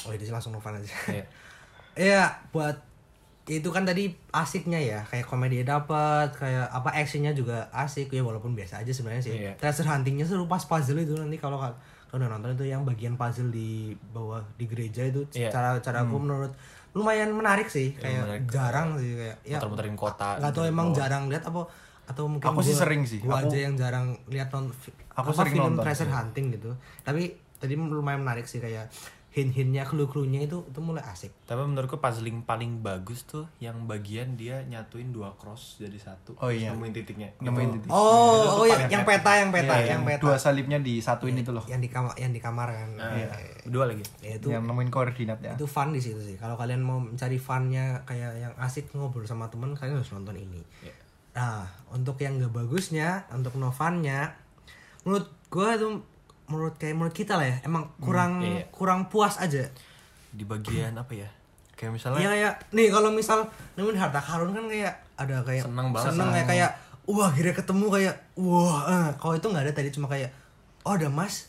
oh 0.00 0.10
ini 0.10 0.24
langsung 0.26 0.50
Novan 0.50 0.74
aja. 0.74 0.90
Iya. 1.08 1.24
Iya, 1.98 2.30
buat 2.48 2.78
itu 3.50 3.68
kan 3.68 3.82
tadi 3.82 4.04
asiknya 4.30 4.76
ya, 4.76 5.00
kayak 5.02 5.24
komedi 5.24 5.60
dapat, 5.62 6.30
kayak 6.30 6.68
apa 6.68 6.92
actionnya 6.92 7.32
juga 7.32 7.64
asik 7.70 8.08
ya 8.08 8.20
walaupun 8.20 8.52
biasa 8.52 8.78
aja 8.78 8.90
sebenarnya 8.90 9.22
sih. 9.22 9.32
Iya. 9.34 9.52
Treasure 9.54 9.86
huntingnya 9.86 10.22
seru 10.22 10.44
pas 10.44 10.60
puzzle 10.60 10.98
itu 10.98 11.14
nanti 11.14 11.36
kalau 11.36 11.56
kal- 11.56 11.74
kalau 12.06 12.18
udah 12.18 12.30
nonton 12.30 12.52
itu 12.52 12.64
yang 12.66 12.82
bagian 12.82 13.14
puzzle 13.14 13.48
di 13.48 13.90
bawah 14.06 14.40
di 14.54 14.64
gereja 14.64 15.02
itu 15.02 15.24
Iya. 15.30 15.48
cara 15.48 15.76
cara 15.78 16.02
aku 16.02 16.16
menurut 16.16 16.52
lumayan 16.90 17.30
menarik 17.30 17.66
sih, 17.66 17.92
Iya, 17.92 18.00
kayak 18.02 18.20
menarik. 18.22 18.42
jarang 18.48 18.88
sih 18.96 19.10
kayak 19.14 19.36
ya 19.42 19.56
Muter-muterin 19.56 19.92
kota. 19.94 20.28
nggak 20.36 20.50
tahu 20.50 20.62
gitu. 20.62 20.72
emang 20.72 20.88
jarang 20.92 21.22
lihat 21.26 21.44
apa 21.44 21.60
atau 22.04 22.24
mungkin 22.26 22.48
Aku 22.48 22.60
sih 22.60 22.72
gua- 22.72 22.80
sering 22.82 23.02
sih. 23.02 23.18
gua 23.18 23.36
Aku- 23.38 23.48
aja 23.48 23.58
yang 23.58 23.74
jarang 23.74 24.06
lihat 24.26 24.48
non 24.50 24.72
Aku 25.14 25.20
apa, 25.26 25.30
sering 25.34 25.52
film 25.54 25.64
nonton 25.70 25.82
treasure 25.82 26.08
hunting 26.10 26.46
gitu 26.50 26.70
tapi 27.02 27.22
tadi 27.54 27.74
lumayan 27.74 28.20
menarik 28.20 28.44
sih 28.44 28.56
kayak 28.56 28.88
hint-hintnya 29.38 29.86
clue-cluenya 29.86 30.42
itu 30.42 30.66
itu 30.66 30.80
mulai 30.82 31.06
asik 31.06 31.30
Tapi 31.46 31.62
menurutku 31.62 32.02
puzzling 32.02 32.42
paling 32.42 32.82
bagus 32.82 33.22
tuh 33.22 33.46
yang 33.62 33.86
bagian 33.86 34.34
dia 34.34 34.66
nyatuin 34.66 35.14
dua 35.14 35.30
cross 35.38 35.78
jadi 35.78 35.94
satu. 35.94 36.34
Oh, 36.42 36.50
iya. 36.50 36.74
Nemuin 36.74 36.90
titiknya. 36.90 37.30
nemuin 37.38 37.78
titik 37.78 37.88
Oh, 37.94 38.42
tuh 38.42 38.50
oh 38.58 38.66
ya, 38.66 38.74
paling 38.74 38.90
yang 38.90 39.04
peta, 39.06 39.30
yang 39.38 39.50
peta, 39.54 39.74
Iya, 39.78 39.94
yang 39.94 40.02
peta. 40.02 40.22
dua 40.26 40.34
salibnya 40.34 40.82
disatuin 40.82 41.38
itu 41.38 41.54
loh 41.54 41.62
Yang 41.70 41.86
di 41.86 41.90
kamar, 41.94 42.12
yang 42.18 42.32
di 42.34 42.40
kamar 42.42 42.68
kan. 42.74 42.88
Nah, 42.98 43.14
Iya. 43.14 43.28
Dua 43.70 43.84
lagi. 43.86 44.02
Ya, 44.18 44.34
itu 44.34 44.50
yang 44.50 44.66
nemuin 44.66 44.90
koordinat 44.90 45.38
ya 45.38 45.54
itu 45.54 45.70
fun 45.70 45.94
di 45.94 46.02
situ 46.02 46.18
sih. 46.18 46.34
Kalau 46.34 46.58
kalian 46.58 46.82
mau 46.82 46.98
mencari 46.98 47.38
funnya 47.38 48.02
kayak 48.02 48.32
yang 48.36 48.52
asik 48.58 48.90
ngobrol 48.92 49.22
sama 49.22 49.46
temen, 49.46 49.78
kalian 49.78 50.02
harus 50.02 50.10
nonton 50.10 50.34
ini. 50.34 50.60
Iya. 50.82 50.94
Nah, 51.38 51.62
untuk 51.94 52.18
yang 52.18 52.42
gak 52.42 52.50
bagusnya, 52.50 53.30
untuk 53.30 53.54
no 53.62 53.70
funnya, 53.70 54.34
menurut 55.06 55.30
gue 55.46 55.70
tuh 55.78 56.02
menurut 56.48 56.74
kayak 56.74 56.94
menurut 56.94 57.12
kita 57.12 57.36
lah 57.36 57.46
ya, 57.46 57.56
emang 57.62 57.92
kurang 57.98 58.40
iya. 58.40 58.64
kurang 58.68 59.06
puas 59.06 59.36
aja. 59.36 59.68
Di 60.28 60.42
bagian 60.42 60.92
apa 60.92 61.12
ya? 61.12 61.28
Kayak 61.72 61.92
misalnya 61.94 62.18
Iya 62.18 62.28
kayak 62.28 62.52
nih 62.72 62.88
kalau 62.88 63.08
misal 63.08 63.38
nemuin 63.74 63.96
harta 63.96 64.18
karun 64.18 64.50
kan 64.50 64.66
kayak 64.66 64.92
ada 65.14 65.40
kayak 65.40 65.62
Seneng 65.62 65.94
banget. 65.94 66.06
seneng 66.10 66.28
kayak 66.28 66.46
kayak 66.46 66.70
wah 67.04 67.28
akhirnya 67.28 67.54
ketemu 67.54 67.86
kayak 67.88 68.14
wah 68.34 68.76
eh, 68.84 69.08
kalau 69.14 69.34
itu 69.34 69.46
nggak 69.46 69.64
ada 69.64 69.72
tadi 69.72 69.88
cuma 69.88 70.06
kayak 70.06 70.28
oh 70.82 70.92
ada 70.92 71.06
mas 71.06 71.46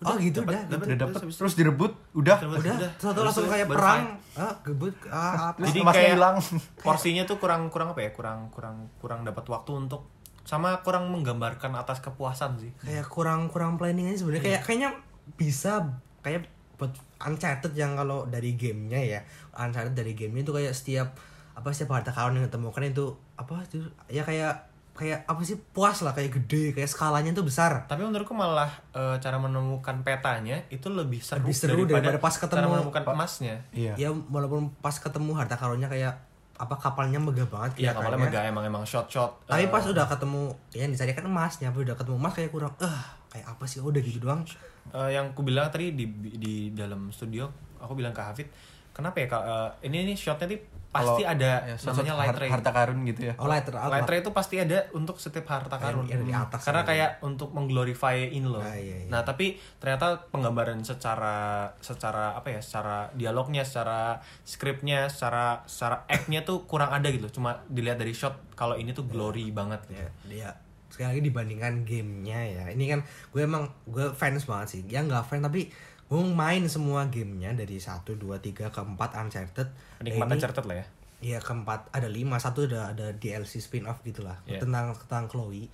oh 0.00 0.14
gitu 0.16 0.40
dapet, 0.40 0.54
udah 0.54 0.62
dapet. 0.64 0.78
gitu. 0.78 0.86
udah 0.86 0.98
dapet 1.00 1.18
Terus- 1.20 1.38
terus 1.38 1.54
direbut 1.56 1.92
udah 2.12 2.36
Terus- 2.38 2.60
udah 2.60 2.74
Udah. 2.76 2.90
satu 2.94 3.12
Terus 3.12 3.26
langsung 3.26 3.46
kayak 3.48 3.66
perang 3.66 4.02
ah 4.34 4.54
gebut 4.62 4.94
ah 5.08 5.50
apa 5.50 5.58
Terus 5.58 5.68
Jadi 5.70 5.80
kayak 5.82 6.10
hilang. 6.14 6.36
porsinya 6.78 7.22
tuh 7.24 7.36
kurang 7.38 7.66
kurang 7.68 7.90
apa 7.90 8.00
ya? 8.00 8.10
Kurang 8.14 8.38
kurang 8.48 8.76
kurang 8.98 9.26
dapat 9.26 9.42
waktu 9.44 9.70
untuk 9.74 10.06
sama 10.44 10.76
kurang 10.80 11.08
menggambarkan 11.08 11.72
atas 11.72 11.98
kepuasan 11.98 12.56
sih. 12.56 12.72
kayak 12.78 13.06
kurang 13.06 13.48
kurang 13.48 13.74
planning 13.74 14.06
aja 14.06 14.20
sebenarnya. 14.20 14.44
Kayak 14.44 14.62
kayaknya 14.62 14.90
bisa 15.34 15.72
kayak 16.20 16.46
buat 16.74 16.92
Uncharted 17.18 17.72
yang 17.72 17.94
kalau 17.94 18.26
dari 18.26 18.52
gamenya 18.54 19.00
ya. 19.00 19.20
Uncharted 19.54 19.94
dari 19.94 20.12
gamenya 20.12 20.42
itu 20.42 20.52
kayak 20.52 20.72
setiap 20.72 21.08
apa 21.54 21.70
setiap 21.70 21.94
harta 21.94 22.10
karun 22.10 22.36
yang 22.36 22.44
ditemukan 22.44 22.84
itu 22.84 23.04
apa 23.34 23.64
itu? 23.64 23.80
Ya 24.06 24.20
kayak 24.20 24.68
kayak 24.92 25.24
apa 25.24 25.40
sih? 25.40 25.56
Puas 25.56 26.04
lah 26.04 26.12
kayak 26.12 26.36
gede 26.36 26.70
kayak 26.72 26.86
skalanya 26.86 27.32
tuh 27.32 27.42
besar. 27.42 27.86
Tapi 27.86 28.04
menurutku 28.04 28.36
malah 28.36 28.68
eh, 28.92 29.16
cara 29.18 29.38
menemukan 29.38 30.02
petanya 30.02 30.60
itu 30.68 30.86
lebih 30.86 31.18
seru, 31.18 31.40
Lebih 31.42 31.56
seru 31.56 31.82
daripada 31.84 32.20
pas 32.20 32.30
cara 32.30 32.42
ketemu- 32.44 32.74
menemukan 32.76 33.02
emasnya. 33.08 33.56
iya. 33.72 33.96
Ya 33.96 34.12
walaupun 34.12 34.76
pas 34.78 34.94
ketemu 34.94 35.32
harta 35.32 35.56
karunnya 35.56 35.88
kayak 35.88 36.20
apa 36.54 36.74
kapalnya 36.78 37.18
megah 37.18 37.50
banget 37.50 37.82
Iya, 37.82 37.90
kapalnya 37.90 38.30
megah 38.30 38.42
emang 38.46 38.64
emang 38.64 38.84
shot 38.86 39.10
shot. 39.10 39.42
tapi 39.50 39.66
pas 39.66 39.82
udah 39.82 40.06
ketemu 40.06 40.54
ya 40.70 40.86
yang 40.86 40.94
kan 40.94 41.26
emasnya 41.26 41.66
tapi 41.74 41.82
udah 41.82 41.96
ketemu 41.98 42.16
emas 42.16 42.32
kayak 42.32 42.50
kurang 42.54 42.72
eh 42.78 42.98
kayak 43.34 43.46
apa 43.50 43.64
sih? 43.66 43.82
Udah 43.82 43.98
gitu 43.98 44.22
doang. 44.22 44.46
Eh, 44.94 45.10
yang 45.10 45.34
aku 45.34 45.42
bilang 45.42 45.66
tadi 45.66 45.90
di 45.98 46.06
di 46.38 46.54
dalam 46.70 47.10
studio 47.10 47.50
aku 47.82 47.98
bilang 47.98 48.14
ke 48.14 48.22
Hafid 48.22 48.48
kenapa 48.94 49.16
ya 49.20 49.26
Kak? 49.26 49.42
Eh, 49.42 49.70
ini 49.90 50.08
nih 50.08 50.16
shotnya 50.16 50.46
nih 50.54 50.60
pasti 50.94 51.26
ada 51.26 51.66
ya, 51.66 51.74
namanya 51.90 52.14
light 52.14 52.38
ray. 52.38 52.50
harta 52.54 52.70
karun 52.70 53.02
gitu 53.02 53.26
ya 53.26 53.34
Oh 53.34 53.50
lighter 53.50 53.74
out 53.74 53.90
Light 53.90 54.06
ray 54.06 54.22
itu 54.22 54.30
pasti 54.30 54.62
ada 54.62 54.86
untuk 54.94 55.18
setiap 55.18 55.50
harta 55.50 55.74
karun. 55.74 56.06
yang 56.06 56.22
di 56.22 56.30
atas 56.30 56.62
Karena 56.62 56.86
gitu. 56.86 56.90
kayak 56.94 57.10
untuk 57.26 57.50
mengglorify 57.50 58.30
ini 58.30 58.46
loh. 58.46 58.62
Ah, 58.62 58.78
iya, 58.78 59.02
iya. 59.02 59.10
Nah, 59.10 59.26
tapi 59.26 59.58
ternyata 59.82 60.30
penggambaran 60.30 60.78
secara 60.86 61.66
secara 61.82 62.38
apa 62.38 62.54
ya? 62.54 62.60
Secara 62.62 63.10
dialognya, 63.10 63.66
secara 63.66 64.22
skripnya, 64.46 65.10
secara 65.10 65.66
secara 65.66 66.06
act-nya 66.06 66.46
tuh 66.46 66.62
kurang 66.70 66.94
ada 66.94 67.10
gitu. 67.10 67.26
Cuma 67.26 67.66
dilihat 67.66 67.98
dari 67.98 68.14
shot 68.14 68.54
kalau 68.54 68.78
ini 68.78 68.94
tuh 68.94 69.10
glory 69.10 69.50
banget 69.50 69.82
gitu. 69.90 69.98
ya 69.98 70.08
dia 70.30 70.48
sekali 70.94 71.18
lagi 71.18 71.22
dibandingkan 71.26 71.82
gamenya 71.82 72.40
ya 72.54 72.64
ini 72.70 72.86
kan 72.86 73.02
gue 73.34 73.42
emang 73.42 73.66
gue 73.90 74.14
fans 74.14 74.46
banget 74.46 74.78
sih 74.78 74.80
ya 74.86 75.02
nggak 75.02 75.26
fans 75.26 75.42
tapi 75.42 75.66
gue 76.06 76.20
main 76.22 76.62
semua 76.64 77.06
gamenya 77.06 77.50
dari 77.52 77.76
1, 77.76 78.04
2, 78.04 78.20
3, 78.38 78.68
keempat 78.68 79.10
Uncharted 79.16 79.68
Penikmat 79.98 80.26
Ini- 80.26 80.34
Uncharted 80.36 80.64
lah 80.64 80.76
ya. 80.76 80.86
Iya 81.22 81.38
keempat 81.38 81.88
ada 81.90 82.04
lima 82.06 82.36
satu 82.36 82.66
ada 82.66 82.90
ada 82.90 83.08
DLC 83.10 83.56
spin 83.58 83.84
off 83.84 84.00
gitulah 84.00 84.36
Iya. 84.44 84.60
tentang 84.60 84.92
tentang 84.94 85.24
Chloe. 85.26 85.72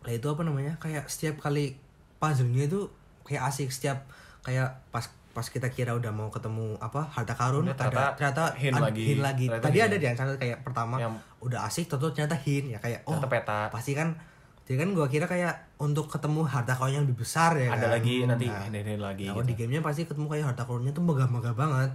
Nah 0.00 0.12
itu 0.12 0.24
apa 0.24 0.42
namanya 0.42 0.78
kayak 0.78 1.06
setiap 1.06 1.38
kali 1.40 1.74
puzzle-nya 2.16 2.64
itu 2.64 2.86
kayak 3.22 3.42
asik 3.44 3.68
setiap 3.68 4.06
kayak 4.40 4.70
pas 4.88 5.02
pas 5.32 5.42
kita 5.44 5.66
kira 5.68 5.90
udah 5.92 6.10
mau 6.10 6.28
ketemu 6.28 6.78
apa 6.78 7.08
harta 7.08 7.32
karun 7.32 7.64
Ya, 7.64 7.74
ternyata 7.74 7.98
ada 8.04 8.14
ternyata 8.14 8.42
hint 8.54 8.74
ad- 8.74 8.84
lagi. 8.84 9.02
hint 9.04 9.20
lagi. 9.20 9.44
Ternyata 9.48 9.64
Tadi 9.64 9.74
hint. 9.76 9.88
ada 9.88 9.96
di 9.96 10.06
Uncharted 10.06 10.38
kayak 10.38 10.58
pertama 10.62 10.94
Yang- 10.96 11.18
udah 11.42 11.60
asik 11.64 11.84
tentu 11.86 12.06
ternyata 12.08 12.36
hint 12.36 12.66
ya 12.68 12.78
kayak 12.78 13.00
oh 13.04 13.18
peta. 13.24 13.66
pasti 13.68 13.92
kan 13.92 14.14
jadi 14.62 14.76
kan 14.78 14.88
gua 14.92 15.06
kira 15.06 15.24
kayak 15.24 15.54
untuk 15.76 16.06
ketemu 16.06 16.44
harta 16.44 16.72
karun 16.72 16.92
yang 16.92 17.04
lebih 17.04 17.20
besar 17.20 17.54
ya 17.54 17.70
Ada 17.70 17.82
kan? 17.82 17.90
lagi 17.92 18.14
nanti 18.22 18.46
Nah, 18.46 18.64
ini, 18.64 18.78
ini 18.80 18.94
lagi. 18.96 19.24
Nah, 19.24 19.34
gitu. 19.36 19.44
di 19.44 19.54
gamenya 19.54 19.80
pasti 19.80 20.02
ketemu 20.02 20.26
kayak 20.28 20.44
harta 20.48 20.62
karunnya 20.62 20.90
tuh 20.90 21.02
megah-megah 21.02 21.52
banget. 21.52 21.90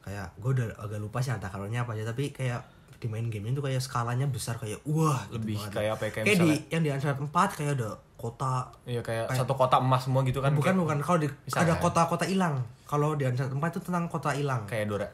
Kayak 0.00 0.26
gue 0.34 0.50
udah 0.52 0.66
agak 0.78 0.98
lupa 0.98 1.18
sih 1.18 1.30
harta 1.30 1.46
karunnya 1.46 1.80
apa 1.80 1.92
aja, 1.92 2.04
tapi 2.04 2.30
kayak 2.30 2.60
di 2.96 3.06
main 3.06 3.26
gamenya 3.26 3.54
tuh 3.54 3.64
kayak 3.64 3.78
skalanya 3.78 4.26
besar 4.26 4.56
kayak 4.56 4.82
wah 4.84 5.22
gitu 5.26 5.38
Lebih 5.38 5.54
banget. 5.56 5.70
kayak 5.72 5.90
apa 5.92 6.02
ya, 6.02 6.10
kayak 6.10 6.24
kayak 6.24 6.36
di 6.36 6.42
misalnya- 6.44 6.64
yang 6.68 6.82
di 6.82 6.90
Uncharted 6.90 7.22
4 7.24 7.48
kayak 7.54 7.72
ada 7.72 7.88
kota 8.14 8.52
Iya 8.84 9.00
kayak 9.00 9.24
satu 9.30 9.54
kotak 9.54 9.78
emas 9.78 10.02
semua 10.02 10.20
gitu 10.22 10.38
kan. 10.38 10.50
bukan 10.50 10.74
kayak, 10.74 10.82
bukan 10.82 10.98
kalau 11.00 11.18
di 11.20 11.28
Bisa 11.40 11.62
ada 11.62 11.78
kota-kota 11.78 12.24
hilang. 12.24 12.58
Kalau 12.84 13.14
di 13.14 13.22
Uncharted 13.24 13.54
4 13.54 13.70
itu 13.70 13.80
tentang 13.80 14.04
kota 14.06 14.30
hilang. 14.32 14.66
kayak 14.66 14.86
Dora. 14.86 15.06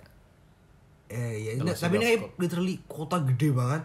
Eh 1.06 1.37
ya, 1.38 1.50
Kalau 1.54 1.76
tapi 1.76 1.94
ini 1.94 2.04
kayak 2.08 2.20
literally 2.38 2.75
kota 2.82 3.20
gede 3.23 3.52
banget. 3.52 3.82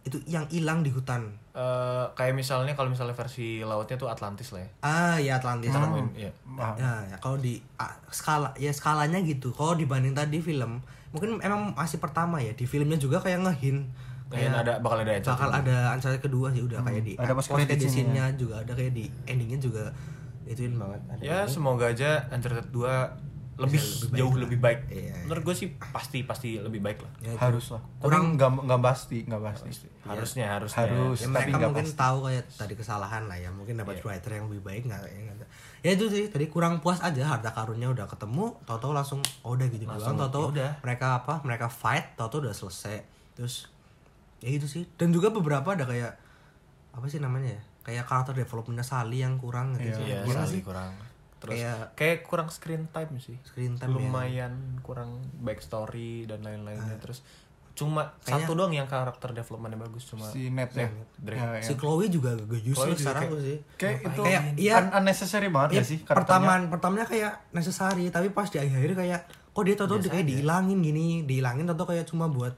Itu 0.00 0.16
yang 0.24 0.48
hilang 0.48 0.80
di 0.80 0.88
hutan. 0.88 1.28
Eh, 1.50 2.04
kayak 2.14 2.32
misalnya 2.32 2.72
kalau 2.72 2.88
misalnya 2.88 3.12
versi 3.12 3.60
lautnya 3.60 3.94
tuh 3.94 4.06
Atlantis 4.06 4.48
lah 4.50 4.60
ya. 4.60 4.70
Ah, 4.80 5.16
ya 5.16 5.32
Atlantis. 5.36 5.68
Kita 5.68 5.78
nemuin, 5.78 6.08
iya. 6.14 6.30
Wah, 6.50 6.72
Ya, 6.74 6.92
ya 7.06 7.16
kalau 7.18 7.36
di 7.36 7.60
ah, 7.76 7.92
skala 8.08 8.54
ya 8.56 8.70
skalanya 8.70 9.20
gitu. 9.20 9.50
Kalau 9.50 9.74
dibanding 9.74 10.12
tadi 10.12 10.40
film, 10.40 10.80
mungkin 11.10 11.36
emang 11.40 11.74
masih 11.74 11.98
pertama 11.98 12.38
ya. 12.38 12.52
Di 12.52 12.64
filmnya 12.64 12.96
juga 12.96 13.18
kayak 13.18 13.42
ngehin 13.42 13.84
Kayak 14.30 14.62
ada 14.62 14.78
bakal 14.78 15.02
ada 15.02 15.10
Uncharted. 15.10 15.34
bakal 15.34 15.50
ada 15.52 15.76
Uncharted 15.90 16.22
kedua 16.22 16.46
sih 16.48 16.62
udah 16.62 16.78
kayak 16.80 17.02
di 17.02 17.12
ada 17.18 17.34
post 17.34 17.50
credit 17.50 17.76
scene-nya. 17.76 17.90
scene-nya 17.90 18.24
juga 18.38 18.54
ada 18.62 18.72
kayak 18.72 18.92
di 18.94 19.04
endingnya 19.26 19.58
juga 19.58 19.90
ituin 20.46 20.78
banget. 20.78 21.00
Ada 21.10 21.20
Ya 21.20 21.38
ini. 21.42 21.50
semoga 21.50 21.90
aja 21.90 22.30
Uncharted 22.30 22.70
2 22.70 22.86
lebih, 23.60 23.78
lebih 23.78 24.08
baik 24.08 24.16
jauh 24.16 24.30
lah. 24.30 24.40
lebih 24.40 24.58
baik. 24.58 24.80
Iya. 24.88 25.14
Menurut 25.22 25.42
gue 25.44 25.54
sih 25.54 25.68
pasti 25.86 26.18
pasti 26.22 26.48
lebih 26.56 26.80
baik 26.80 26.98
lah. 26.98 27.12
Ya, 27.20 27.30
itu. 27.30 27.38
harus 27.38 27.66
lah 27.70 27.82
Kurang- 27.98 28.34
nggak 28.34 28.50
nggak 28.64 28.80
pasti 28.80 29.18
nggak 29.22 29.42
pasti 29.42 29.68
Harusnya 30.00 30.46
harusnya. 30.50 30.80
Harus. 30.82 31.18
ya 31.18 31.26
tapi 31.28 31.50
mereka 31.50 31.66
mungkin 31.68 31.86
pasti. 31.86 31.96
tahu 31.96 32.18
kayak 32.24 32.44
tadi 32.50 32.74
kesalahan 32.74 33.22
lah 33.24 33.36
ya 33.36 33.50
mungkin 33.50 33.74
dapat 33.76 34.00
writer 34.00 34.30
yang 34.32 34.46
lebih 34.46 34.62
baik 34.62 34.82
nggak 34.84 35.00
ya, 35.04 35.32
ya 35.80 35.90
itu 35.92 36.04
sih 36.06 36.24
tadi 36.26 36.46
kurang 36.46 36.78
puas 36.78 36.98
aja 36.98 37.22
harta 37.26 37.48
karunnya 37.50 37.86
udah 37.86 38.04
ketemu 38.04 38.56
tau-tau 38.64 38.90
langsung 38.90 39.20
oh, 39.40 39.54
udah 39.54 39.64
gitu 39.66 39.84
Langsung, 39.84 40.16
doang 40.16 40.26
tau-tau 40.26 40.42
ya 40.46 40.50
udah. 40.50 40.70
mereka 40.82 41.06
apa 41.16 41.34
mereka 41.40 41.66
fight 41.66 42.12
tau-tau 42.14 42.40
udah 42.40 42.52
selesai 42.52 43.00
terus 43.32 43.68
ya 44.38 44.48
gitu 44.50 44.66
sih 44.66 44.84
dan 44.94 45.08
juga 45.08 45.28
beberapa 45.28 45.64
ada 45.70 45.84
kayak 45.84 46.16
apa 46.90 47.06
sih 47.06 47.16
namanya 47.16 47.54
ya 47.54 47.60
kayak 47.82 48.04
karakter 48.04 48.34
developmentnya 48.34 48.82
Sally 48.82 49.20
yang 49.20 49.36
kurang 49.36 49.72
gitu 49.74 49.94
sih 49.94 50.04
Iya, 50.06 50.20
Kurang 50.22 50.44
sekali 50.44 50.52
sih 50.52 50.62
kurang. 50.62 50.92
Terus 51.40 51.56
Kayak- 51.56 51.88
kayak, 51.96 52.18
kurang 52.22 52.48
screen 52.48 52.84
time 52.88 53.16
sih. 53.16 53.36
screen 53.42 53.74
time 53.74 53.90
ya. 53.90 53.96
Lumayan 53.96 54.52
kurang 54.80 55.18
backstory 55.40 56.28
dan 56.28 56.44
lain-lainnya. 56.44 57.00
Terus 57.00 57.24
cuma. 57.72 58.12
Kayaknya- 58.20 58.44
satu 58.44 58.52
doang 58.52 58.72
yang 58.72 58.84
karakter 58.84 59.32
developmentnya 59.32 59.80
bagus 59.80 60.04
cuma 60.04 60.28
si 60.28 60.52
net 60.52 60.68
ya, 60.70 60.92
Drake. 61.16 61.40
Ya, 61.40 61.48
ya. 61.56 61.64
si 61.64 61.72
Chloe 61.74 62.06
juga 62.06 62.36
useless 62.36 62.76
juga 62.92 63.00
sekarang 63.00 63.22
kayak- 63.22 63.32
tuh 63.32 63.40
sih 63.40 63.58
kayak 63.74 63.96
itu 64.04 64.20
Kayak, 64.20 64.42
iya. 64.60 64.74
un- 64.76 64.92
unnecessary 64.94 65.48
banget 65.48 65.70
Ya, 65.70 65.80
ya 65.80 65.84
sih 65.86 65.98
pertamaan 66.04 66.68
pertamanya 66.68 67.08
kayak 67.08 67.32
necessary 67.50 68.12
tapi 68.12 68.28
pas 68.30 68.44
di 68.46 68.60
akhir 68.60 68.92
kayak 68.92 69.20
kok 69.50 69.62
dia 69.64 69.74
tau-tau 69.74 69.96
kayak 69.98 70.28
dihilangin 70.28 70.78
gini 70.78 71.24
dihilangin 71.24 71.64
tau 71.64 71.88
kayak 71.88 72.04
cuma 72.04 72.28
buat 72.28 72.52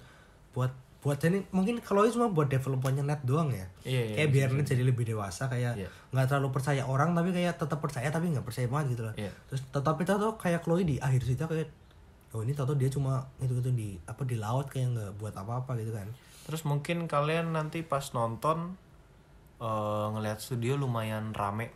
buat 0.50 0.74
buat 1.02 1.18
jadi 1.18 1.42
mungkin 1.50 1.82
kalau 1.82 2.06
itu 2.06 2.14
cuma 2.14 2.30
buat 2.30 2.46
developernya 2.46 3.02
net 3.02 3.26
doang 3.26 3.50
ya 3.50 3.66
Iya, 3.82 4.02
iya, 4.06 4.14
kayak 4.22 4.30
biar 4.30 4.48
net 4.54 4.66
jadi 4.70 4.86
lebih 4.86 5.02
dewasa 5.02 5.50
kayak 5.50 5.74
Iya. 5.74 5.90
nggak 6.14 6.26
terlalu 6.30 6.54
percaya 6.54 6.86
orang 6.86 7.10
tapi 7.12 7.34
kayak 7.34 7.58
tetap 7.58 7.82
percaya 7.82 8.06
tapi 8.06 8.30
nggak 8.30 8.46
percaya 8.46 8.70
banget 8.70 8.86
gitu 8.94 9.02
loh 9.10 9.14
Iya. 9.18 9.34
terus 9.50 9.66
tetapi 9.68 10.06
tau 10.06 10.38
kayak 10.38 10.62
Chloe 10.62 10.86
di 10.86 10.96
akhir 10.96 11.26
situ 11.26 11.42
kayak 11.42 11.68
oh 12.32 12.40
ini 12.40 12.54
tau-tau 12.54 12.78
dia 12.78 12.86
cuma 12.86 13.26
itu 13.38 13.50
itu 13.52 13.70
di 13.74 13.98
apa 14.06 14.22
di 14.22 14.38
laut 14.38 14.70
kayak 14.70 14.94
nggak 14.94 15.10
buat 15.18 15.34
apa-apa 15.34 15.74
gitu 15.76 15.90
kan 15.92 16.06
Terus 16.42 16.66
mungkin 16.66 17.06
kalian 17.06 17.54
nanti 17.54 17.82
pas 17.82 18.02
nonton 18.10 18.74
eh, 19.58 20.06
ngelihat 20.10 20.42
studio 20.42 20.74
lumayan 20.74 21.30
rame. 21.30 21.70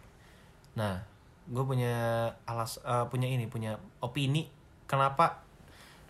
Nah, 0.74 1.06
gue 1.46 1.62
punya 1.62 1.94
alas 2.42 2.82
eh, 2.82 3.06
punya 3.06 3.30
ini 3.30 3.46
punya 3.46 3.78
opini 4.02 4.50
kenapa 4.86 5.38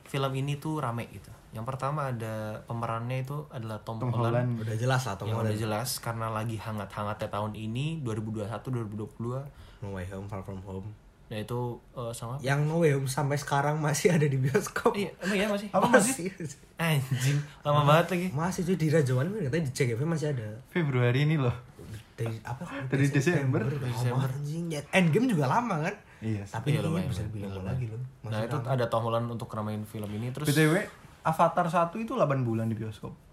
film 0.04 0.32
ini 0.32 0.56
tuh 0.56 0.80
rame 0.80 1.04
gitu. 1.12 1.28
Yang 1.50 1.67
pertama 1.67 2.09
ada 2.09 2.35
pemerannya 2.62 3.19
itu 3.21 3.47
adalah 3.49 3.79
Tom, 3.81 3.97
Tom 3.97 4.11
Holland, 4.11 4.35
Holland 4.50 4.50
udah 4.61 4.76
jelas 4.76 5.03
lah 5.03 5.15
Tom 5.15 5.26
yang 5.26 5.37
Holland 5.37 5.50
udah 5.50 5.59
jelas 5.59 5.88
karena 5.99 6.26
lagi 6.29 6.57
hangat-hangatnya 6.57 7.29
tahun 7.29 7.53
ini 7.55 8.00
2021 8.03 8.47
2022 8.93 9.83
No 9.83 9.93
Way 9.93 10.07
Home 10.11 10.26
Far 10.26 10.41
From 10.41 10.61
Home 10.62 10.88
nah 11.26 11.35
itu 11.35 11.59
eh, 11.93 12.12
sama 12.12 12.38
yang 12.38 12.62
No 12.62 12.79
Way 12.79 12.95
Home 12.95 13.07
sampai 13.07 13.35
sekarang 13.35 13.79
masih 13.79 14.12
ada 14.12 14.23
di 14.23 14.37
bioskop 14.37 14.95
iya 14.95 15.11
emang 15.19 15.35
ya 15.35 15.47
masih 15.49 15.69
Apa 15.71 15.87
masih? 15.91 16.31
anjing 16.76 17.38
lama 17.62 17.83
banget 17.85 18.07
lagi 18.09 18.26
Masih 18.31 18.62
tuh 18.62 18.75
di 18.75 18.87
Rajawan 18.88 19.26
katanya 19.41 19.65
di 19.65 19.73
CGV 19.73 20.00
masih 20.03 20.26
ada. 20.31 20.49
Februari 20.69 21.23
ini 21.23 21.35
loh 21.37 21.57
Dari 22.12 22.37
apa? 22.43 22.65
Dari 22.87 23.09
Desember. 23.09 23.61
Desember. 23.61 24.25
anjing. 24.31 24.71
Ya, 24.71 24.81
Endgame 24.91 25.26
juga 25.26 25.45
lama 25.47 25.83
kan? 25.83 25.95
iya. 26.19 26.41
Tapi 26.43 26.71
Iya, 26.71 26.79
ini 26.79 26.87
lumayan, 26.87 27.09
bisa 27.09 27.23
dibilang 27.23 27.53
Lumayan. 27.55 27.69
lagi 27.69 27.85
loh. 27.87 28.00
nah 28.23 28.31
Masih 28.31 28.45
itu 28.47 28.57
ada 28.62 28.85
Tom 28.87 29.03
Holland 29.03 29.26
untuk 29.29 29.47
ngeramein 29.47 29.83
film 29.83 30.11
ini 30.12 30.29
terus 30.31 30.47
btw 30.47 30.75
Avatar 31.26 31.66
1 31.66 31.90
itu 31.99 32.14
8 32.14 32.47
bulan 32.47 32.71
di 32.71 32.78
bioskop. 32.78 33.26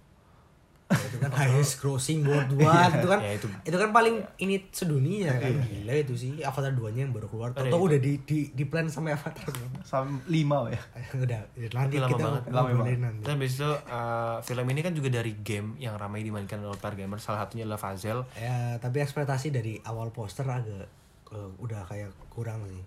Ya, 0.93 0.99
itu 1.09 1.17
kan 1.17 1.31
highest 1.33 1.81
grossing 1.81 2.21
worldwide 2.21 3.01
itu 3.01 3.07
kan 3.07 3.19
Ya, 3.23 3.33
itu. 3.33 3.47
itu. 3.65 3.77
kan 3.81 3.89
paling 3.89 4.21
ini 4.37 4.61
sedunia 4.69 5.31
kan. 5.41 5.49
Gila 5.65 5.93
itu 5.95 6.13
sih 6.13 6.31
Avatar 6.45 6.69
2 6.69 6.93
nya 6.93 7.07
yang 7.07 7.13
baru 7.15 7.25
keluar. 7.31 7.49
Itu. 7.55 7.65
udah 7.73 7.97
di 7.97 8.21
di 8.21 8.53
di 8.53 8.63
plan 8.67 8.85
sampai 8.85 9.17
Avatar 9.17 9.47
sampai 9.81 10.21
5 10.29 10.69
ya. 10.69 10.81
Udah 11.17 11.41
nanti 11.73 11.97
lama 11.97 12.09
kita 12.13 12.21
banget. 12.21 12.43
Lama 12.51 12.69
banget. 12.77 12.99
nanti. 13.01 13.21
Dan 13.25 13.31
habis 13.41 13.53
itu 13.57 13.71
eh, 13.73 14.37
film 14.45 14.65
ini 14.69 14.81
kan 14.85 14.93
juga 14.93 15.09
dari 15.09 15.33
game 15.41 15.79
yang 15.81 15.97
ramai 15.97 16.21
dimainkan 16.21 16.61
oleh 16.61 16.77
para 16.77 16.93
gamer. 16.93 17.17
Salah 17.17 17.47
satunya 17.47 17.65
adalah 17.65 17.81
Fazel. 17.81 18.19
Ya 18.37 18.77
tapi 18.77 19.01
ekspektasi 19.01 19.49
dari 19.49 19.81
awal 19.87 20.13
poster 20.13 20.45
agak 20.45 20.85
eh, 21.33 21.49
udah 21.57 21.89
kayak 21.89 22.13
kurang 22.29 22.69
sih. 22.69 22.83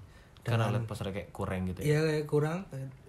Karena 0.46 0.70
lihat 0.70 0.86
posternya 0.86 1.26
kayak 1.26 1.30
kurang 1.34 1.66
gitu 1.66 1.82
ya. 1.82 1.86
Iya 1.90 2.00
kayak 2.06 2.26
kurang 2.30 2.58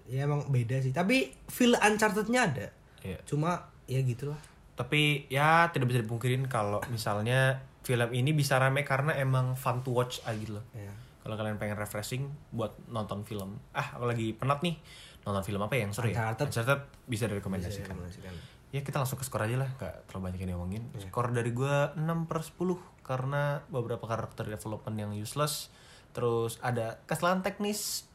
ya 0.08 0.24
emang 0.24 0.48
beda 0.48 0.80
sih. 0.80 0.90
Tapi 0.90 1.30
feel 1.46 1.76
uncharted-nya 1.76 2.40
ada. 2.48 2.68
Iya. 2.98 3.22
cuma 3.22 3.70
ya 3.86 4.02
gitulah. 4.02 4.40
Tapi 4.74 5.30
ya 5.30 5.70
tidak 5.70 5.94
bisa 5.94 6.02
dipungkirin 6.02 6.50
kalau 6.50 6.82
misalnya 6.90 7.62
film 7.86 8.10
ini 8.10 8.34
bisa 8.34 8.58
rame 8.58 8.82
karena 8.82 9.14
emang 9.14 9.54
fun 9.54 9.86
to 9.86 9.94
watch 9.94 10.18
aja 10.26 10.34
gitu 10.34 10.58
loh. 10.58 10.66
Ya 10.74 10.90
kalau 11.28 11.44
kalian 11.44 11.60
pengen 11.60 11.76
refreshing 11.76 12.24
buat 12.56 12.72
nonton 12.88 13.20
film. 13.28 13.60
Ah 13.76 14.00
aku 14.00 14.08
lagi 14.08 14.32
penat 14.32 14.64
nih. 14.64 14.80
Nonton 15.28 15.44
film 15.44 15.60
apa 15.60 15.76
ya 15.76 15.84
yang 15.84 15.92
seru 15.92 16.08
ya? 16.08 16.32
Uncharted. 16.32 16.48
Uncharted 16.48 16.80
bisa 17.04 17.28
direkomendasikan. 17.28 17.92
Rekomendasikan. 17.92 18.32
ya 18.72 18.80
kita 18.80 18.96
langsung 18.96 19.20
ke 19.20 19.28
skor 19.28 19.44
aja 19.44 19.60
lah. 19.60 19.68
Gak 19.76 20.08
terlalu 20.08 20.32
banyak 20.32 20.40
yang 20.40 20.56
diomongin. 20.56 20.88
Skor 20.96 21.36
dari 21.36 21.52
gua 21.52 21.92
6 22.00 22.24
per 22.24 22.40
10 22.40 22.80
karena 23.04 23.60
beberapa 23.68 24.08
karakter 24.08 24.48
development 24.48 24.96
yang 24.96 25.12
useless. 25.12 25.68
Terus 26.16 26.56
ada 26.64 26.96
kesalahan 27.04 27.44
teknis 27.44 28.07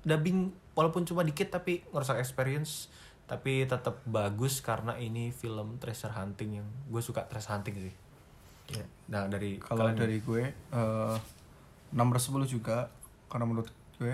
dubbing 0.00 0.48
walaupun 0.72 1.02
cuma 1.02 1.22
dikit 1.22 1.50
tapi 1.50 1.82
ngerusak 1.88 2.16
experience 2.16 2.86
tapi 3.24 3.64
tetap 3.64 4.00
bagus 4.04 4.58
karena 4.58 4.96
ini 4.96 5.28
film 5.30 5.76
treasure 5.76 6.10
hunting 6.10 6.56
yang 6.56 6.68
gue 6.86 6.98
suka 6.98 7.24
treasure 7.24 7.52
hunting 7.52 7.76
sih 7.82 7.94
Ya. 8.68 8.84
nah 9.06 9.24
dari 9.24 9.56
kalau 9.56 9.88
kalian- 9.88 9.96
dari 9.98 10.20
gue 10.20 10.42
eh 10.44 11.16
6 11.88 12.04
per 12.04 12.20
10 12.20 12.44
juga 12.46 12.78
karena 13.26 13.44
menurut 13.44 13.68
gue 13.96 14.12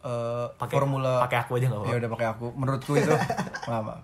eh 0.00 0.46
pakai 0.52 0.70
formula 0.72 1.18
pakai 1.20 1.38
aku 1.40 1.52
aja 1.56 1.66
nggak 1.66 1.76
ya 1.76 1.82
apa-apa 1.84 1.98
udah 1.98 2.10
pakai 2.10 2.28
aku 2.30 2.46
menurutku 2.52 2.92
itu 2.94 3.10
maaf, 3.66 3.82
maaf. 3.84 4.02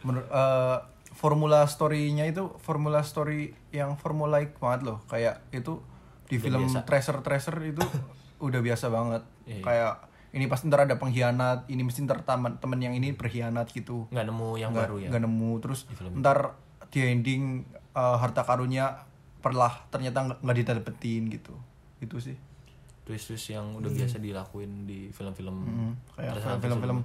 menurut 0.00 0.28
eh, 0.28 0.78
formula 1.10 1.66
story-nya 1.66 2.24
itu 2.24 2.54
formula 2.56 3.02
story 3.02 3.50
yang 3.68 3.94
formulaik 3.94 4.54
banget 4.56 4.86
loh 4.86 5.02
kayak 5.04 5.42
itu 5.50 5.82
di 6.24 6.38
Udah 6.38 6.42
film 6.44 6.62
biasa. 6.64 6.86
Tracer 6.86 7.16
Tracer 7.20 7.56
itu 7.64 7.82
udah 8.38 8.60
biasa 8.60 8.86
banget. 8.88 9.22
Iya, 9.44 9.52
iya. 9.52 9.64
kayak 9.64 9.92
ini 10.28 10.44
pasti 10.44 10.68
ntar 10.68 10.84
ada 10.84 10.94
pengkhianat 10.94 11.64
ini 11.66 11.80
mesti 11.80 12.04
ntar 12.04 12.20
teman 12.20 12.56
temen 12.56 12.78
yang 12.78 12.92
ini 12.92 13.12
berkhianat 13.12 13.70
gitu. 13.70 14.06
Nggak 14.08 14.26
nemu 14.26 14.48
yang 14.56 14.70
nggak 14.70 14.86
baru 14.86 14.96
ya? 15.00 15.08
nggak 15.08 15.22
nemu 15.24 15.50
terus 15.58 15.80
Di 15.84 15.94
film 15.94 16.20
ntar 16.20 16.52
di 16.88 16.98
ending 17.02 17.42
eh, 17.92 18.16
harta 18.16 18.42
karunnya 18.42 19.08
perlah 19.38 19.86
ternyata 19.88 20.18
nggak 20.22 20.38
nggak 20.40 20.56
didapetin 20.58 21.22
gitu. 21.28 21.54
Itu 21.98 22.18
sih. 22.18 22.36
Twist 23.02 23.24
twist 23.26 23.48
yang 23.48 23.72
udah 23.74 23.88
biasa 23.88 24.20
dilakuin 24.20 24.84
di 24.84 25.08
film-film 25.08 25.56
Hmm, 25.58 25.92
kayak 26.12 26.60
film-film 26.60 27.00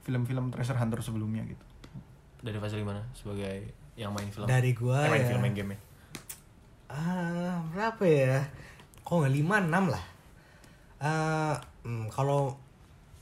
film-film 0.00 0.44
treasure 0.48 0.78
hunter 0.78 1.02
sebelumnya 1.02 1.42
gitu. 1.44 1.64
Dari 2.38 2.54
Fasil 2.56 2.78
gimana 2.78 3.02
sebagai 3.12 3.74
yang 3.98 4.14
main 4.14 4.30
film. 4.30 4.46
Dari 4.46 4.70
gua 4.70 5.02
Eh, 5.02 5.10
main 5.10 5.20
ya. 5.20 5.28
film 5.28 5.42
main 5.42 5.52
game 5.52 5.74
Ah, 6.88 7.60
berapa 7.68 8.00
ya? 8.00 8.46
Kok 9.02 9.14
nggak 9.18 9.34
lima 9.34 9.56
enam 9.60 9.90
lah. 9.90 10.00
Eh, 10.98 11.54
hmm, 11.84 12.10
kalau 12.10 12.58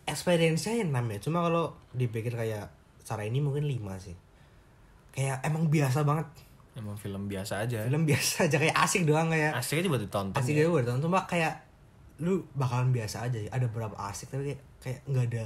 experience-nya 0.05 0.81
ya 0.81 0.85
6 0.87 1.13
ya. 1.13 1.19
Cuma 1.21 1.43
kalau 1.43 1.65
dipikir 1.93 2.33
kayak 2.33 2.71
cara 3.03 3.23
ini 3.23 3.39
mungkin 3.39 3.67
5 3.67 3.77
sih. 3.99 4.17
Kayak 5.11 5.41
emang 5.43 5.69
biasa 5.69 6.05
banget. 6.05 6.29
emang 6.77 6.93
film 6.93 7.25
biasa 7.25 7.65
aja 7.65 7.89
Film 7.89 8.05
biasa 8.05 8.53
aja 8.53 8.61
kayak 8.61 8.77
asik 8.77 9.09
doang 9.09 9.33
kayak. 9.33 9.57
asik 9.57 9.81
aja 9.81 9.89
buat 9.89 9.97
ditonton 9.99 10.37
Asik 10.37 10.53
ya. 10.55 10.69
aja 10.69 10.71
buat 10.71 10.85
tonton. 10.85 11.09
Cuma 11.09 11.25
kayak 11.25 11.65
lu 12.21 12.45
bakalan 12.53 12.93
biasa 12.93 13.25
aja. 13.25 13.41
Ada 13.49 13.65
beberapa 13.67 13.97
asik 13.97 14.29
tapi 14.29 14.53
kayak 14.53 14.61
kayak 14.79 14.99
nggak 15.09 15.25
ada 15.33 15.45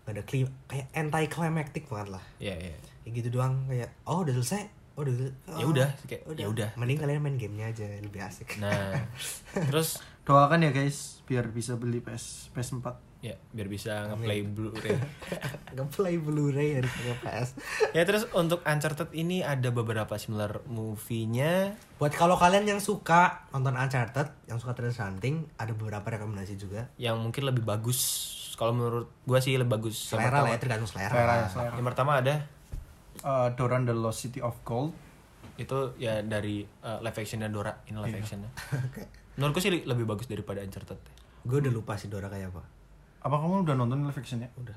nggak 0.00 0.14
ada 0.14 0.22
klim 0.24 0.46
kayak 0.70 0.86
anti 0.94 1.26
climactic 1.26 1.84
banget 1.90 2.14
lah. 2.14 2.24
Iya, 2.38 2.54
iya. 2.56 2.74
Kayak 3.02 3.12
gitu 3.18 3.28
doang 3.34 3.66
kayak 3.66 3.90
oh 4.06 4.22
udah 4.22 4.34
selesai. 4.38 4.62
Oh, 4.94 5.02
udah. 5.02 5.14
Ya 5.48 5.64
Oh, 5.64 5.70
udah, 5.72 5.88
kayak, 6.06 6.22
ya 6.36 6.46
udah. 6.46 6.68
Mending 6.76 6.98
kalian 6.98 7.18
main 7.18 7.34
gamenya 7.34 7.66
aja 7.72 7.86
lebih 7.98 8.20
asik. 8.20 8.60
nah 8.62 8.94
terus 9.70 9.98
doakan 10.22 10.62
ya 10.62 10.70
guys 10.70 11.20
biar 11.24 11.48
bisa 11.48 11.74
beli 11.74 11.98
PS 11.98 12.50
PS4 12.50 12.86
ya 13.20 13.36
biar 13.50 13.68
bisa 13.68 14.08
ngeplay 14.08 14.40
Blu-ray 14.42 14.96
Ngeplay 15.76 16.16
Blu-ray 16.16 16.68
dari 16.74 16.88
PS. 16.88 17.48
ya 17.92 18.02
terus 18.02 18.24
untuk 18.32 18.60
Uncharted 18.62 19.12
ini 19.12 19.40
ada 19.40 19.68
beberapa 19.68 20.16
similar 20.16 20.64
movie-nya 20.64 21.76
Buat 21.96 22.14
kalau 22.14 22.34
kalian 22.34 22.64
yang 22.66 22.80
suka 22.80 23.44
nonton 23.50 23.74
Uncharted, 23.74 24.32
yang 24.46 24.56
suka 24.56 24.72
Treasure 24.72 25.04
Hunting, 25.04 25.44
ada 25.54 25.70
beberapa 25.70 26.06
rekomendasi 26.06 26.56
juga. 26.56 26.88
yang 26.96 27.16
mungkin 27.16 27.44
lebih 27.44 27.60
bagus 27.60 28.00
kalau 28.56 28.72
menurut 28.72 29.08
gua 29.22 29.36
sih 29.38 29.52
lebih 29.54 29.72
bagus 29.74 29.96
Selera 30.06 30.40
lah 30.40 30.52
ya, 30.52 30.58
tergantung 30.58 30.88
selera. 30.88 31.08
Selera, 31.10 31.34
lah. 31.34 31.48
selera. 31.48 31.74
yang 31.76 31.86
pertama 31.86 32.12
ada 32.16 32.34
Eh, 33.20 33.48
Doran 33.52 33.84
the 33.84 33.92
Lost 33.92 34.24
City 34.24 34.40
of 34.40 34.56
Gold 34.62 34.96
itu 35.54 35.92
ya 35.98 36.24
dari 36.24 36.64
uh, 36.80 37.04
live 37.04 37.12
actionnya 37.14 37.52
Dora 37.52 37.68
ini 37.84 38.00
live 38.00 38.16
Iya. 38.16 38.20
actionnya 38.22 38.50
menurutku 39.40 39.58
sih 39.58 39.72
lebih 39.72 40.04
bagus 40.04 40.28
daripada 40.28 40.60
Uncharted. 40.60 41.00
Gue 41.42 41.58
udah 41.58 41.72
lupa 41.72 41.96
sih 41.96 42.06
Dora 42.06 42.28
kayak 42.28 42.52
apa. 42.52 42.60
apa 43.20 43.34
kamu 43.34 43.64
udah 43.64 43.74
nonton 43.74 44.00
live 44.02 44.12
actionnya? 44.14 44.52
Udah. 44.54 44.76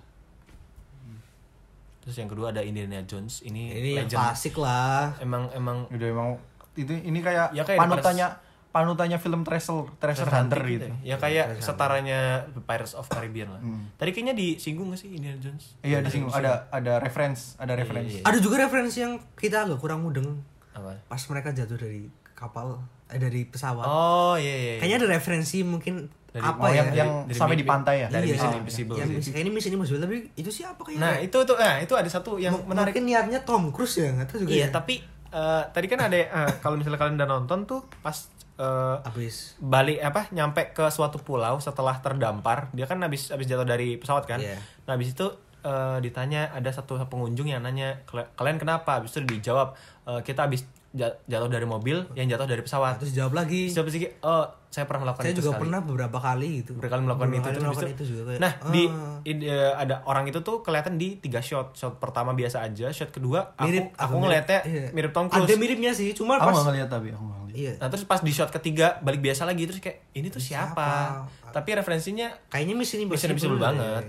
terus 2.00 2.16
yang 2.16 2.28
kedua 2.28 2.52
ada 2.52 2.60
Indiana 2.60 3.00
Jones. 3.02 3.40
Ini, 3.42 3.72
Ini 3.74 3.90
yang 3.96 4.08
legend. 4.08 4.20
klasik 4.20 4.56
lah. 4.56 5.16
emang 5.20 5.48
emang 5.52 5.88
udah 5.88 6.08
emang 6.10 6.28
itu 6.76 6.92
ini 6.92 7.20
kayak, 7.20 7.52
Ya, 7.52 7.64
kayak 7.64 7.80
panutannya 7.80 8.28
panutannya 8.72 9.16
film 9.16 9.46
treasure 9.46 9.88
treasure 9.98 10.28
hunter 10.28 10.60
gitu 10.66 10.92
ya. 11.00 11.16
Kayak 11.16 11.62
setaranya 11.62 12.44
Pirates 12.66 12.92
of 12.92 13.08
Caribbean 13.08 13.48
lah. 13.50 13.62
Hmm. 13.62 13.88
tadi 13.96 14.12
kayaknya 14.12 14.36
disinggung 14.36 14.92
gak 14.92 15.00
sih 15.00 15.16
Indiana 15.16 15.40
Jones? 15.40 15.80
Iya 15.80 16.04
di 16.04 16.10
sini 16.10 16.28
ada 16.28 16.68
ada 16.68 17.00
reference 17.00 17.56
ada 17.56 17.72
reference. 17.72 18.10
iya. 18.10 18.22
Ada 18.26 18.38
juga 18.42 18.60
referensi 18.60 19.00
yang 19.00 19.24
kita 19.38 19.64
agak 19.64 19.80
kurang 19.80 20.04
mudeng. 20.04 20.44
Apa? 20.74 21.00
Pas 21.08 21.22
mereka 21.30 21.54
jatuh 21.54 21.78
dari 21.78 22.12
kapal, 22.34 22.78
eh 23.08 23.18
dari 23.18 23.46
pesawat. 23.46 23.82
oh 23.82 24.36
iya 24.36 24.50
iya, 24.52 24.72
iya. 24.72 24.80
Kayaknya 24.80 24.98
ada 25.00 25.10
referensi 25.12 25.58
mungkin 25.62 26.06
Dari- 26.28 26.42
apa 26.42 26.60
oh, 26.60 26.68
ya? 26.68 26.76
yang 26.76 26.88
yang 26.92 27.12
dari 27.24 27.36
sampai 27.36 27.54
di 27.54 27.62
pantai 27.64 27.96
ya 28.00 28.08
dari 28.10 28.26
Iya, 28.26 28.36
Mission. 28.36 28.52
Impossible 28.58 28.96
Yang 28.96 29.06
sih. 29.06 29.16
misi- 29.16 29.32
kayaknya 29.32 29.52
Mission 29.52 29.72
Impossible 29.72 30.02
tapi 30.02 30.18
itu 30.34 30.50
sih 30.50 30.64
apa 30.64 30.82
kayaknya? 30.82 31.02
nah 31.04 31.14
itu 31.16 31.38
tuh 31.40 31.56
nah 31.56 31.76
itu 31.78 31.94
ada 31.94 32.08
satu 32.08 32.32
yang 32.38 32.54
M- 32.56 32.66
menarik 32.68 32.90
Mungkin 32.92 33.06
niatnya 33.08 33.40
Tom 33.42 33.70
Cruise 33.70 33.96
ya, 33.96 34.10
nggak 34.12 34.28
tahu 34.28 34.38
juga 34.42 34.52
iya 34.52 34.66
ya. 34.66 34.68
tapi 34.72 34.96
eh, 35.30 35.64
tadi 35.68 35.86
kan 35.88 36.00
ada 36.02 36.16
eh, 36.16 36.30
kalau 36.60 36.76
misalnya 36.76 36.98
kalian 36.98 37.16
udah 37.16 37.30
nonton 37.30 37.60
tuh 37.64 37.86
pas 38.00 38.18
eh, 38.56 38.98
Abis 39.04 39.58
balik 39.60 39.98
apa 40.00 40.26
nyampe 40.30 40.62
ke 40.72 40.86
suatu 40.88 41.18
pulau 41.18 41.58
setelah 41.58 41.98
terdampar 42.00 42.70
dia 42.72 42.86
kan 42.86 42.98
habis 43.00 43.30
habis 43.30 43.46
jatuh 43.46 43.64
dari 43.64 43.96
pesawat 43.96 44.26
kan 44.26 44.38
Iya. 44.38 44.58
nah 44.84 44.94
habis 44.94 45.14
itu 45.14 45.30
eh, 45.62 45.98
ditanya 46.00 46.50
ada 46.50 46.70
satu 46.70 46.98
pengunjung 47.04 47.46
yang 47.46 47.62
nanya 47.62 48.02
"Kal- 48.04 48.30
kalian 48.32 48.58
kenapa 48.58 48.98
habis 48.98 49.10
itu 49.12 49.22
dijawab 49.24 49.78
"Eh, 50.04 50.22
kita 50.24 50.44
habis 50.44 50.66
jatuh 50.94 51.50
dari 51.50 51.66
mobil 51.66 52.06
yang 52.14 52.30
jatuh 52.30 52.46
dari 52.46 52.62
pesawat 52.62 53.02
terus 53.02 53.18
jawab 53.18 53.34
lagi. 53.34 53.66
Siapa 53.74 53.90
sih 53.90 54.06
oh 54.22 54.46
saya 54.74 54.90
pernah 54.90 55.06
melakukan 55.06 55.26
Saya 55.26 55.34
itu 55.34 55.42
juga 55.42 55.52
sekali." 55.54 55.62
pernah 55.66 55.80
beberapa 55.86 56.18
kali 56.18 56.50
gitu. 56.62 56.72
berkali 56.78 57.02
melakukan 57.06 57.30
Beberapa 57.30 57.46
itu 57.46 57.50
kali 57.54 57.62
melakukan 57.62 57.86
habis 57.86 57.98
itu 57.98 58.06
juga 58.10 58.22
kayak, 58.26 58.40
nah 58.42 58.52
di 58.74 58.84
ah. 58.90 59.18
i- 59.22 59.46
eh, 59.46 59.74
ada 59.74 59.96
orang 60.10 60.26
itu 60.30 60.40
tuh 60.42 60.66
kelihatan 60.66 60.98
di 60.98 61.18
tiga 61.22 61.46
shot 61.46 61.78
shot 61.78 62.02
pertama 62.02 62.34
biasa 62.34 62.66
aja 62.66 62.90
shot 62.90 63.14
kedua 63.14 63.54
aku 63.54 63.70
mirip 63.70 63.86
aku 63.94 64.02
agak 64.02 64.22
ngeliatnya 64.26 64.60
iya. 64.66 64.86
mirip 64.90 65.12
Tom 65.14 65.30
Cruise 65.30 65.46
Ada 65.46 65.56
miripnya 65.62 65.92
sih, 65.94 66.10
cuma 66.18 66.42
aku 66.42 66.50
pas 66.50 66.54
nggak 66.58 66.66
ngeliat 66.74 66.90
tapi 66.90 67.08
aku 67.14 67.24
ngeliat 67.26 67.54
iya. 67.54 67.74
Nah 67.78 67.88
terus 67.94 68.06
pas 68.10 68.22
di 68.22 68.34
shot 68.34 68.50
ketiga 68.50 68.98
balik 69.06 69.22
biasa 69.22 69.46
lagi 69.46 69.70
terus 69.70 69.78
kayak 69.78 70.10
ini 70.18 70.34
tuh 70.34 70.42
siapa? 70.42 70.90
Siapa? 71.30 71.54
Tapi 71.54 71.70
referensinya 71.78 72.34
Kayaknya 72.50 72.74
Mission 72.74 72.98
Mission 73.06 73.34
Impossible, 73.34 73.34
Impossible 73.38 73.62
banget. 73.62 74.04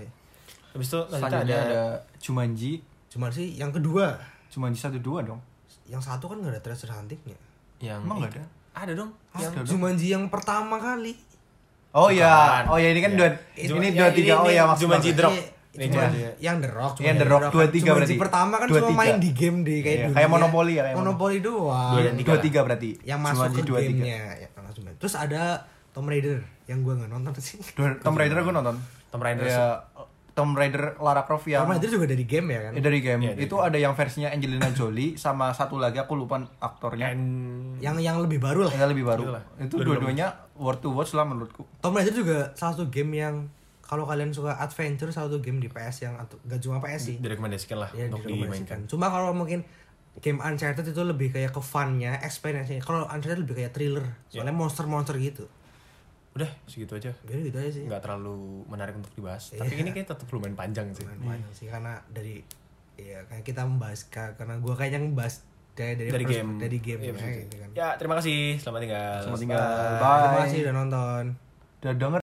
habis 0.73 0.87
itu 0.89 0.99
ada, 1.13 1.37
ada 1.45 1.61
Jumanji 2.17 2.81
Cuma 3.05 3.31
sih 3.31 3.55
yang 3.55 3.71
kedua, 3.71 4.17
Jumanji 4.51 4.75
satu 4.75 4.99
dua 4.99 5.23
dong 5.23 5.39
yang 5.85 5.99
satu 5.99 6.25
kan 6.25 6.37
gak 6.39 6.49
ada 6.49 6.61
treasure 6.61 6.89
huntingnya. 6.89 7.37
yang 7.77 7.99
Emang 8.01 8.17
nggak 8.19 8.31
ada? 8.33 8.43
Ada 8.75 8.91
dong. 8.93 9.11
Ada 9.29 9.41
yang 9.41 9.53
dong. 9.53 9.65
Jumanji 9.65 10.07
yang 10.09 10.25
pertama 10.27 10.75
kali. 10.77 11.13
oh 11.91 12.07
Bukan. 12.07 12.17
ya 12.17 12.65
oh 12.65 12.75
ya 12.75 12.89
ini 12.89 12.99
kan 12.99 13.11
Iya. 13.11 13.17
dua 13.17 13.29
Cuma- 13.61 13.79
ini 13.79 13.87
ya, 13.87 13.95
dua 13.95 14.09
tiga 14.11 14.33
oh 14.33 14.43
ini 14.43 14.51
ya 14.51 14.63
maksud 14.65 14.81
Jumanji. 14.81 15.09
Drop. 15.13 15.31
Iya, 15.31 15.43
Ini 15.73 15.85
cuma 15.85 16.03
Jumanji. 16.05 16.19
yang 16.39 16.57
The 16.57 16.69
Rock, 16.69 16.91
cuma 16.93 17.05
Yang 17.05 17.15
The 17.15 17.27
Rock, 17.27 17.43
dua 17.49 17.65
tiga 17.69 17.89
berarti. 17.93 18.15
pertama 18.17 18.53
kan 18.55 18.67
Dua 18.67 18.75
cuma 18.77 18.87
tiga. 18.89 18.99
main 19.01 19.15
di 19.17 19.29
game 19.31 19.57
deh 19.61 19.77
kayak 19.77 19.91
Iya, 19.93 20.03
dunia. 20.05 20.15
kayak 20.15 20.29
Monopoly 20.29 20.73
ya, 20.73 20.81
kayak 20.85 20.97
Monopoly 20.97 21.37
doang. 21.39 21.91
Dua 21.93 22.01
dua, 22.01 22.13
tiga 22.15 22.31
dua 22.53 22.63
berarti 22.63 22.89
yang 23.01 23.19
masuk 23.21 23.35
Jumanji 23.41 23.55
ke 23.55 23.63
dua 23.65 23.79
tiga 23.81 23.91
gamenya 23.93 24.19
ya. 24.37 24.47
Terus 24.97 25.13
ada 25.13 25.41
Tomb 25.91 26.07
Raider 26.07 26.37
yang 26.65 26.79
gua 26.81 26.93
nggak 26.95 27.09
nonton 27.09 27.31
sih. 27.37 27.55
Dua- 27.73 27.95
Tomb 27.97 28.15
Raider 28.15 28.37
gue 28.37 28.53
nonton 28.53 28.75
Tomb 29.09 29.19
Raider. 29.21 29.45
ya 29.45 29.83
Tomb 30.35 30.51
Raider 30.51 30.99
Lara 30.99 31.23
Croft 31.23 31.47
yang 31.47 31.63
Tomb 31.63 31.73
Raider 31.73 31.87
juga 31.89 32.05
dari 32.05 32.23
game 32.23 32.47
ya 32.49 32.59
kan? 32.61 32.71
ya, 32.71 32.81
dari 32.81 32.99
game 32.99 33.21
Iya, 33.21 33.31
dari 33.31 33.47
itu 33.47 33.55
ada 33.57 33.77
yang 33.77 33.93
versinya 33.93 34.29
Angelina 34.29 34.67
Jolie 34.69 35.15
sama 35.15 35.49
satu 35.49 35.75
lagi 35.75 35.95
aku 35.95 36.13
lupa 36.13 36.43
aktornya 36.59 37.09
And- 37.09 37.79
Yang 37.79 38.03
yang 38.03 38.19
lebih 38.19 38.37
baru 38.37 38.67
lah. 38.67 38.73
yang 38.73 38.91
lebih 38.91 39.05
baru 39.05 39.23
Itulah. 39.25 39.43
itu 39.57 39.75
dua-duanya 39.79 40.27
worth 40.53 40.79
to 40.79 40.91
watch 40.91 41.11
lah 41.11 41.23
menurutku 41.23 41.63
Tomb 41.79 41.95
Raider 41.95 42.11
juga 42.11 42.51
salah 42.51 42.75
satu 42.75 42.87
game 42.87 43.15
yang 43.15 43.47
kalau 43.81 44.03
kalian 44.03 44.29
suka 44.29 44.57
adventure 44.57 45.07
salah 45.09 45.29
satu 45.29 45.39
game 45.39 45.57
di 45.57 45.67
PS 45.67 46.03
yang 46.03 46.17
atau 46.17 46.35
gak 46.41 46.59
cuma 46.59 46.77
PS 46.79 47.01
sih. 47.05 47.15
direkomendasikan 47.15 47.77
lah 47.77 47.89
Ya, 47.91 48.07
untuk 48.07 48.25
dimainkan. 48.25 48.83
Cuma 48.85 49.07
kalau 49.07 49.31
mungkin 49.31 49.61
game 50.17 50.39
Uncharted 50.39 50.83
itu 50.85 50.99
lebih 50.99 51.29
kayak 51.29 51.51
ke 51.51 51.61
fun-nya, 51.61 52.17
experience-nya. 52.19 52.79
Kalau 52.79 53.05
Uncharted 53.05 53.39
lebih 53.41 53.55
kayak 53.57 53.71
thriller, 53.71 54.03
soalnya 54.25 54.51
monster-monster 54.51 55.15
gitu. 55.17 55.45
Udah 56.35 56.51
segitu 56.65 56.93
aja. 56.93 57.11
Jadi 57.23 57.47
gitu 57.47 57.57
aja 57.57 57.71
sih. 57.71 57.83
Nggak 57.83 58.01
terlalu 58.01 58.35
menarik 58.67 58.93
untuk 58.93 59.11
dibahas. 59.11 59.49
Iya. 59.49 59.63
Tapi 59.63 59.73
ini 59.77 59.89
kayak 59.89 60.07
tetap 60.11 60.27
lumayan 60.27 60.53
panjang 60.53 60.87
sih. 60.91 61.01
Lumayan 61.01 61.21
panjang 61.39 61.53
sih 61.55 61.67
karena 61.67 61.93
dari 62.07 62.43
ya 62.95 63.23
kayak 63.25 63.43
kita 63.43 63.63
membahas 63.63 64.07
ka- 64.07 64.35
karena 64.35 64.59
gua 64.59 64.71
kayaknya 64.73 64.99
membahas 65.01 65.43
dari 65.71 65.95
dari, 65.97 66.09
Dari 66.09 66.25
game. 66.25 66.51
dari 66.55 66.77
game 66.79 67.01
Iya, 67.01 67.11
ya, 67.13 67.35
gitu 67.41 67.55
kan. 67.57 67.69
Ya 67.71 67.87
terima 67.95 68.15
kasih. 68.15 68.55
Selamat 68.55 68.79
tinggal. 68.81 69.15
Selamat 69.21 69.39
tinggal. 69.41 69.59
Bye. 69.59 69.95
Bye. 69.97 70.19
Terima 70.21 70.39
kasih 70.41 70.59
udah 70.61 70.75
nonton. 70.75 71.23
udah 71.77 71.93
denger 71.93 72.19